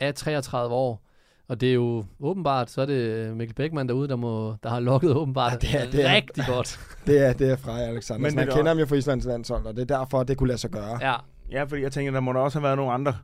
[0.00, 1.02] er 33 år.
[1.48, 4.80] Og det er jo åbenbart, så er det Mikkel Beckmann derude, der, må, der har
[4.80, 6.80] lukket åbenbart Ja, det er- det er- rigtig godt.
[7.06, 8.22] Det er, det er fra Alexander.
[8.30, 10.46] Men han er kender ham jo fra Islands landshold, og det er derfor, det kunne
[10.48, 10.98] lade sig gøre.
[11.10, 11.14] Ja,
[11.50, 13.14] ja, fordi jeg tænker, der må der også have været nogle andre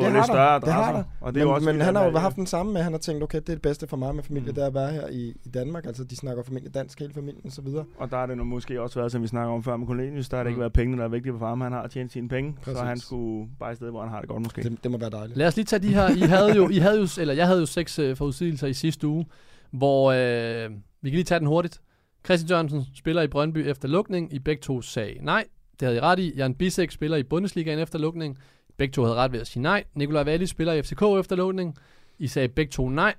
[0.00, 0.58] Jamen, det lidt har større der.
[0.60, 1.02] Det har adresser.
[1.02, 1.26] der.
[1.26, 2.92] Og det er men, jo også men han har jo haft den samme med, han
[2.92, 4.54] har tænkt, okay, det er det bedste for mig med familie, Mm.
[4.54, 5.86] det er at være her i, i Danmark.
[5.86, 7.84] Altså, de snakker familie dansk, hele familien og så videre.
[7.98, 10.28] Og der er det nu måske også været, som vi snakker om før med Cornelius,
[10.28, 10.60] der har det ikke Mm.
[10.60, 11.60] været pengene, der er vigtige for ham.
[11.60, 12.78] Han har tjent sine penge, Præcis.
[12.78, 14.62] så han skulle bare i stedet, hvor han har det godt måske.
[14.62, 15.36] Det, det må være dejligt.
[15.38, 16.08] Lad os lige tage de her.
[16.08, 19.06] I havde jo, I havde jo eller jeg havde jo seks øh, forudsigelser i sidste
[19.08, 19.26] uge,
[19.70, 20.70] hvor øh,
[21.02, 21.80] vi kan lige tage den hurtigt.
[22.24, 24.32] Christian Jørgensen spiller i Brøndby efter lukning.
[24.34, 25.44] I begge to sagde nej.
[25.80, 26.32] Det havde I ret i.
[26.36, 28.38] Jan Bisek spiller i Bundesligaen efter lukning.
[28.76, 29.84] Begge to havde ret ved at sige nej.
[29.94, 31.76] Nikolaj Walli spiller i FCK efter lukning.
[32.18, 33.14] I sagde begge to nej.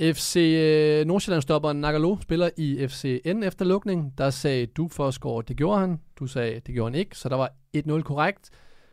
[0.00, 4.18] FC øh, Nordsjælland-stopperen Nagalo spiller i FCN efter lukning.
[4.18, 6.00] Der sagde du for at score, det gjorde han.
[6.18, 8.50] Du sagde, det gjorde han ikke, så der var 1-0 korrekt.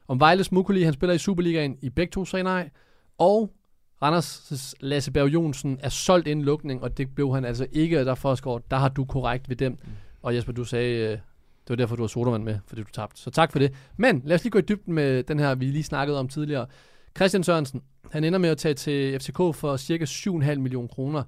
[0.08, 1.78] Om Vejles Mukuli, han spiller i Superligaen.
[1.82, 2.70] I begge to sagde nej.
[3.18, 3.52] Og
[4.04, 8.06] Randers' Lasse Berg Jonsen er solgt inden lukning, og det blev han altså ikke, og
[8.06, 8.62] derfor score.
[8.72, 9.78] Der har du korrekt ved dem.
[10.22, 11.18] Og Jesper, du sagde, øh,
[11.70, 13.22] det var derfor, du har sodavand med, fordi du tabte.
[13.22, 13.74] Så tak for det.
[13.98, 16.66] Men lad os lige gå i dybden med den her, vi lige snakkede om tidligere.
[17.18, 21.24] Christian Sørensen, han ender med at tage til FCK for cirka 7,5 millioner kroner.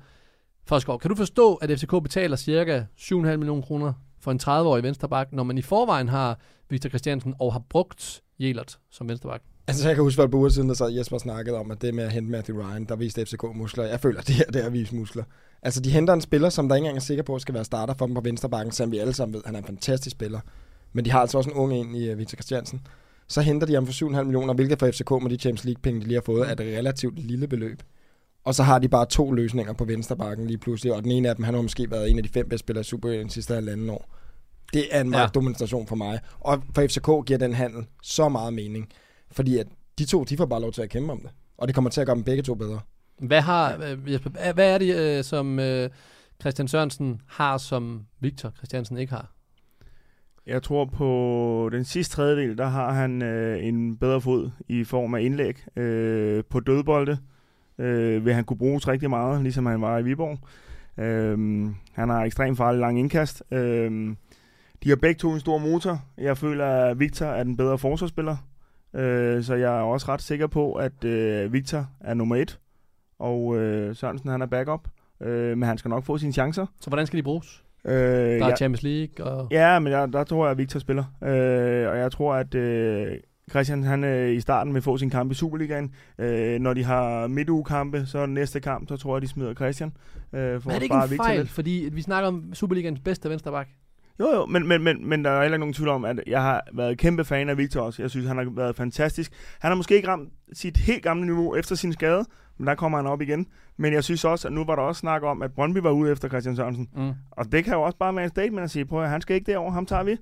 [0.65, 5.33] Forskov, kan du forstå, at FCK betaler cirka 7,5 millioner kroner for en 30-årig vensterbak,
[5.33, 6.39] når man i forvejen har
[6.69, 9.50] Victor Christiansen og har brugt Jelert som vensterbak?
[9.71, 11.81] Altså, jeg kan huske, for et par uger siden, der sad Jesper snakkede om, at
[11.81, 13.83] det med at hente Matthew Ryan, der viste FCK muskler.
[13.83, 15.23] Jeg føler, at det her det er at vise muskler.
[15.61, 17.93] Altså, de henter en spiller, som der ikke engang er sikker på, skal være starter
[17.97, 20.39] for dem på venstrebakken, selvom vi alle sammen ved, han er en fantastisk spiller.
[20.93, 22.81] Men de har altså også en ung en i uh, Victor Christiansen.
[23.27, 26.05] Så henter de ham for 7,5 millioner, hvilket for FCK med de Champions League-penge, de
[26.05, 27.83] lige har fået, er et relativt lille beløb.
[28.45, 31.35] Og så har de bare to løsninger på venstrebakken lige pludselig, og den ene af
[31.35, 33.89] dem, han har måske været en af de fem bedste spillere i Superligaen sidste halvanden
[33.89, 34.09] år.
[34.73, 35.19] Det er en Ja.
[35.19, 36.19] magtdemonstration for mig.
[36.39, 38.87] Og for FCK giver den handel så meget mening.
[39.31, 39.67] Fordi at
[39.99, 41.29] de to, de får bare lov til at kæmpe om det.
[41.57, 42.79] Og det kommer til at gøre dem begge to bedre.
[43.19, 45.89] Hvad, har, øh, Jesper, hvad- er det, øh, som øh,
[46.41, 49.31] Christian Sørensen har, som Victor Christiansen ikke har?
[50.45, 55.13] Jeg tror på den sidste tredjedel, der har han øh, en bedre fod i form
[55.13, 55.77] af indlæg.
[55.77, 57.17] Øh, på dødbolde
[57.77, 60.39] øh, vil han kunne bruges rigtig meget, ligesom han var i Viborg.
[61.03, 61.37] Øh,
[61.93, 63.43] han har ekstremt farlig lang indkast.
[63.51, 64.15] Øh,
[64.83, 66.01] de har begge to en stor motor.
[66.17, 68.37] Jeg føler, at Victor er den bedre forsvarsspiller.
[68.95, 72.59] Øh, så jeg er også ret sikker på, at øh, Victor er nummer et.
[73.19, 74.87] Og øh, Sørensen han er backup.
[75.21, 76.65] Øh, men han skal nok få sine chancer.
[76.79, 77.63] Så hvordan skal de bruges?
[77.85, 77.99] Øh, Der
[78.43, 81.03] er jeg- Champions League, og Ja, men jeg, der tror jeg, at Victor spiller.
[81.23, 83.07] Øh, og jeg tror, at øh,
[83.49, 85.91] Christian han øh, i starten vil få sin kamp i Superligaen.
[86.19, 89.93] Øh, når de har midtugekampe, så næste kamp, så tror jeg, de smider Christian.
[90.33, 91.37] Øh, for Men er det ikke en fejl?
[91.39, 91.49] lidt.
[91.49, 93.67] Fordi vi snakker om Superligans bedste vensterbak.
[94.19, 96.41] Jo, jo, men, men, men, men der er heller ikke nogen tvivl om, at jeg
[96.41, 98.01] har været kæmpe fan af Victor også.
[98.01, 99.31] Jeg synes, han har været fantastisk.
[99.59, 102.25] Han har måske ikke ramt sit helt gamle niveau efter sin skade,
[102.57, 103.47] men der kommer han op igen.
[103.77, 106.11] Men jeg synes også, at nu var der også snak om, at Brøndby var ude
[106.11, 106.89] efter Christian Sørensen.
[106.95, 107.11] Mm.
[107.31, 109.35] Og det kan jo også bare være en statement at sige, prøv at han skal
[109.35, 110.17] ikke derover, ham tager vi.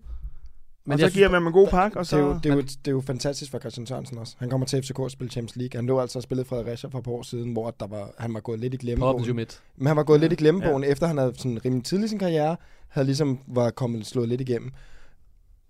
[0.89, 2.39] Men og så giver man en god pakke, og Det er, jo, så...
[2.43, 4.35] det, er jo, det er jo fantastisk for Christian Sørensen også.
[4.39, 5.77] Han kommer til FCK og spille Champions League.
[5.77, 8.33] Han lå altså og spillede Fredericia for et par år siden, hvor der var, han
[8.33, 9.35] var gået lidt i glemmebogen.
[9.35, 9.61] midt.
[9.77, 10.89] Men han var gået lidt i glemmebogen, ja.
[10.89, 14.41] efter han havde sådan rimelig tidlig i sin karriere, havde ligesom var kommet slået lidt
[14.41, 14.71] igennem.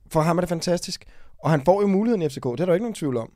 [0.08, 1.06] For ham er det fantastisk.
[1.40, 3.32] Og han får jo muligheden i FCK, det er der jo ikke nogen tvivl om.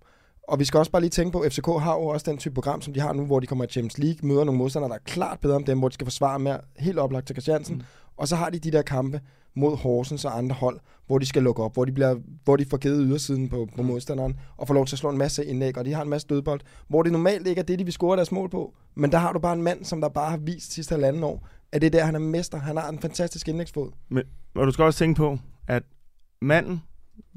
[0.47, 2.53] Og vi skal også bare lige tænke på, at FCK har jo også den type
[2.55, 4.95] program, som de har nu, hvor de kommer i Champions League, møder nogle modstandere, der
[4.95, 7.75] er klart bedre om dem, hvor de skal forsvare mere helt oplagt til Christiansen.
[7.75, 7.84] Mm.
[8.18, 9.22] Og så har de de der kampe
[9.55, 12.66] mod Horsens og andre hold, hvor de skal lukke op, hvor de, bliver, hvor de
[12.66, 15.78] får givet ydersiden på, på modstanderen, og får lov til at slå en masse indlæg,
[15.78, 18.16] og de har en masse dødbold, hvor det normalt ikke er det, de vil score
[18.16, 18.74] deres mål på.
[18.95, 21.47] Men der har du bare en mand, som der bare har vist sidste halvanden år,
[21.72, 22.57] at det er der, han er mester.
[22.57, 23.91] Han har en fantastisk indlægsfod.
[24.55, 25.38] Og du skal også tænke på,
[25.68, 25.84] at
[26.41, 26.82] manden,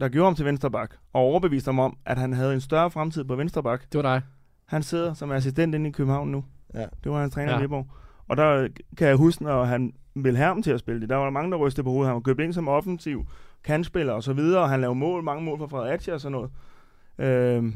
[0.00, 3.24] der gjorde ham til vensterbak, og overbeviste ham om, at han havde en større fremtid
[3.24, 4.22] på vensterbak, Det var dig.
[4.66, 6.44] han sidder som assistent inde i København nu.
[6.74, 6.86] Ja.
[7.04, 7.58] Det var hans træner ja.
[7.58, 7.86] i Viborg.
[8.28, 9.92] Og der kan jeg huske, når han
[10.24, 12.06] ville have ham til at spille det, der var der mange, der rystede på hovedet.
[12.06, 13.26] Han var købt ind som offensiv
[13.64, 16.50] kandspiller og så videre, og han lavede mål, mange mål for Fredericia og sådan noget.
[17.18, 17.72] Øh,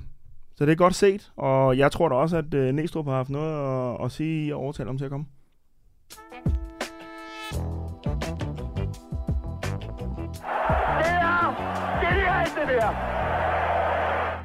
[0.56, 3.30] så det er godt set, og jeg tror da også, at øh, Næstrup har haft
[3.30, 5.26] noget at, at sige og overtale om til at komme.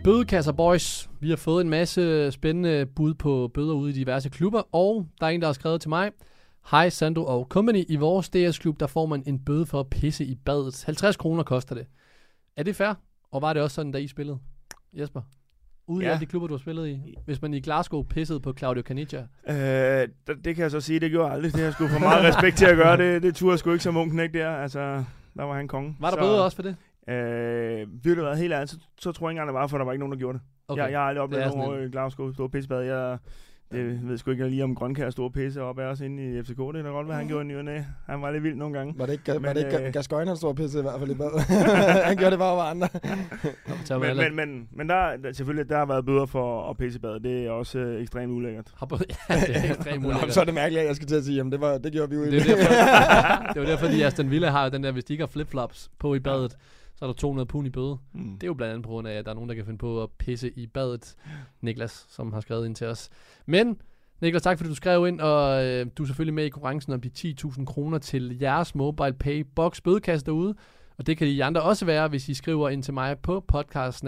[0.04, 1.10] Bødekasser Boys.
[1.20, 5.26] Vi har fået en masse spændende bud på bøder ude i diverse klubber, og der
[5.26, 6.12] er en, der har skrevet til mig.
[6.72, 7.84] Hej Sandro og Company.
[7.88, 10.84] I vores DS-klub, der får man en bøde for at pisse i badet.
[10.86, 11.88] 50 kroner koster det.
[12.58, 12.94] Er det fair?
[13.32, 14.40] Og var det også sådan, da I spillede?
[14.94, 15.22] Jesper?
[15.88, 16.10] Ude ja.
[16.10, 17.16] i alle de klubber, du har spillet i.
[17.26, 19.28] Hvis man i Glasgow pissede på Claudio Canigia.
[19.48, 19.56] Øh,
[20.28, 21.52] det, det kan jeg så sige, det gjorde jeg aldrig.
[21.52, 22.98] Det har jeg sgu for meget respekt til at gøre.
[22.98, 24.50] Det, det turde jeg sgu ikke som ung knæk der.
[24.50, 25.04] Altså,
[25.38, 25.96] der var han konge.
[26.00, 26.76] Var der så, bøde også for det?
[27.14, 29.78] Øh, vil det være helt ærligt, så, så tror jeg ikke engang, der var, for
[29.78, 30.46] der var ikke nogen, der gjorde det.
[30.68, 30.84] Okay.
[30.84, 32.82] Jeg, jeg har aldrig Det oplevet nogen i Glasgow store pissebad.
[32.82, 33.18] Jeg
[33.72, 36.58] det ved sgu ikke lige om Grønkær store pisse op af os inde i FCK.
[36.58, 37.80] Det kan da godt være, han gjorde en ny.
[38.06, 38.94] Han var lidt vild nogle gange.
[38.98, 41.00] Var det ikke, var Men, det ikke øh, Gascoigne, han stod og pissede i hvert
[41.00, 41.40] fald i bad?
[42.10, 42.88] han gjorde det bare over andre.
[44.00, 47.02] Men, men, men, men der, der, selvfølgelig, der har været bøder for at pisse i
[47.02, 47.20] bad.
[47.20, 48.72] Det er også øh, ekstremt ulækkert.
[49.30, 50.34] Ja, det er ekstremt Nå, ulækkert.
[50.34, 52.10] så er det mærkeligt, at jeg skal til at sige, jamen det, var, det gjorde
[52.10, 52.52] vi jo Det ikke.
[52.52, 55.22] er derfor, det var derfor, at Aston Villa har jo den der, hvis de ikke
[55.22, 56.58] har flipflops på i badet,
[56.96, 57.98] så er der 200 pund i bøde.
[58.14, 58.34] Mm.
[58.34, 59.78] Det er jo blandt andet på grund af, at der er nogen, der kan finde
[59.78, 61.16] på at pisse i badet.
[61.62, 63.10] Niklas, som har skrevet ind til os.
[63.46, 63.82] Men,
[64.22, 67.02] Niklas, tak fordi du skrev ind, og øh, du er selvfølgelig med i konkurrencen om
[67.02, 70.56] de 10.000 kroner til jeres mobile pay box bødekasse derude.
[70.98, 74.04] Og det kan I andre også være, hvis I skriver ind til mig på podcast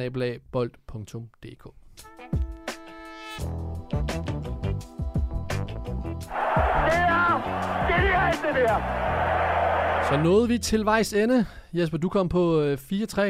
[10.09, 11.45] Så nåede vi til vejs ende.
[11.73, 13.21] Jesper, du kom på øh, 4-3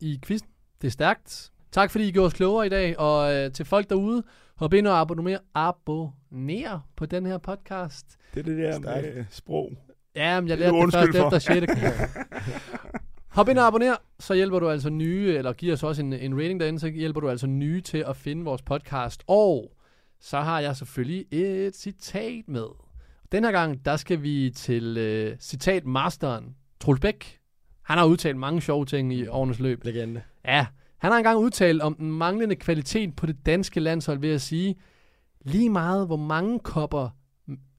[0.00, 0.48] i quizzen.
[0.80, 1.50] Det er stærkt.
[1.72, 4.22] Tak fordi I gjorde os klogere i dag, og øh, til folk derude,
[4.56, 8.06] hop ind og abonner, abonner på den her podcast.
[8.34, 9.70] Det er det der med øh, sprog.
[10.16, 11.60] Ja, men jeg Det lærte det undskyld først for.
[11.60, 11.72] efter 6.
[13.36, 16.36] Hop ind og abonner, så hjælper du altså nye, eller giver os også en, en
[16.36, 19.22] rating derinde, så hjælper du altså nye til at finde vores podcast.
[19.26, 19.72] Og
[20.20, 22.66] så har jeg selvfølgelig et citat med.
[23.32, 27.38] Den her gang, der skal vi til øh, citatmasteren, Troels Bæk.
[27.82, 29.84] Han har udtalt mange sjove ting i årenes løb.
[29.84, 30.22] Legende.
[30.44, 30.66] Ja,
[30.98, 34.76] han har engang udtalt om den manglende kvalitet på det danske landshold ved at sige,
[35.40, 37.08] lige meget hvor mange kopper,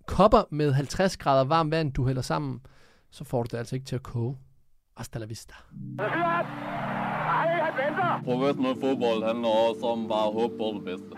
[0.07, 2.61] kopper med 50 grader varmt vand, du hælder sammen,
[3.11, 4.37] så får du det altså ikke til at koge.
[4.97, 5.53] Hasta la vista.
[8.23, 11.15] Professionel fodbold handler også om bare at håbe på det bedste.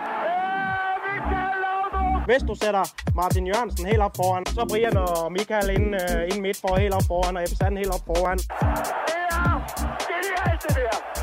[2.26, 2.84] Hvis du sætter
[3.15, 6.93] Martin Jørgensen helt op foran, så Brian og Michael ind, øh, ind midt for helt
[6.93, 8.39] op foran, og Ebbe Sand helt op foran.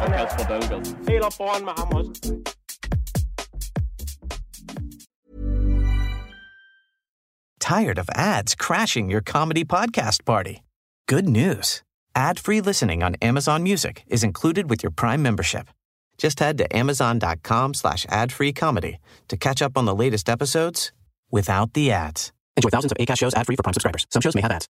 [0.02, 0.86] Og Kasper Dahlgaard.
[1.10, 2.12] Helt op foran med ham også.
[7.60, 10.54] Tired of ads crashing your comedy podcast party?
[11.06, 11.82] Good news.
[12.14, 15.66] Ad-free listening on Amazon Music is included with your Prime membership.
[16.20, 18.98] Just head to amazon.com slash ad-free comedy
[19.28, 20.92] to catch up on the latest episodes
[21.30, 22.32] without the ads.
[22.56, 24.06] Enjoy thousands of ACAST shows ad-free for Prime subscribers.
[24.10, 24.68] Some shows may have ads.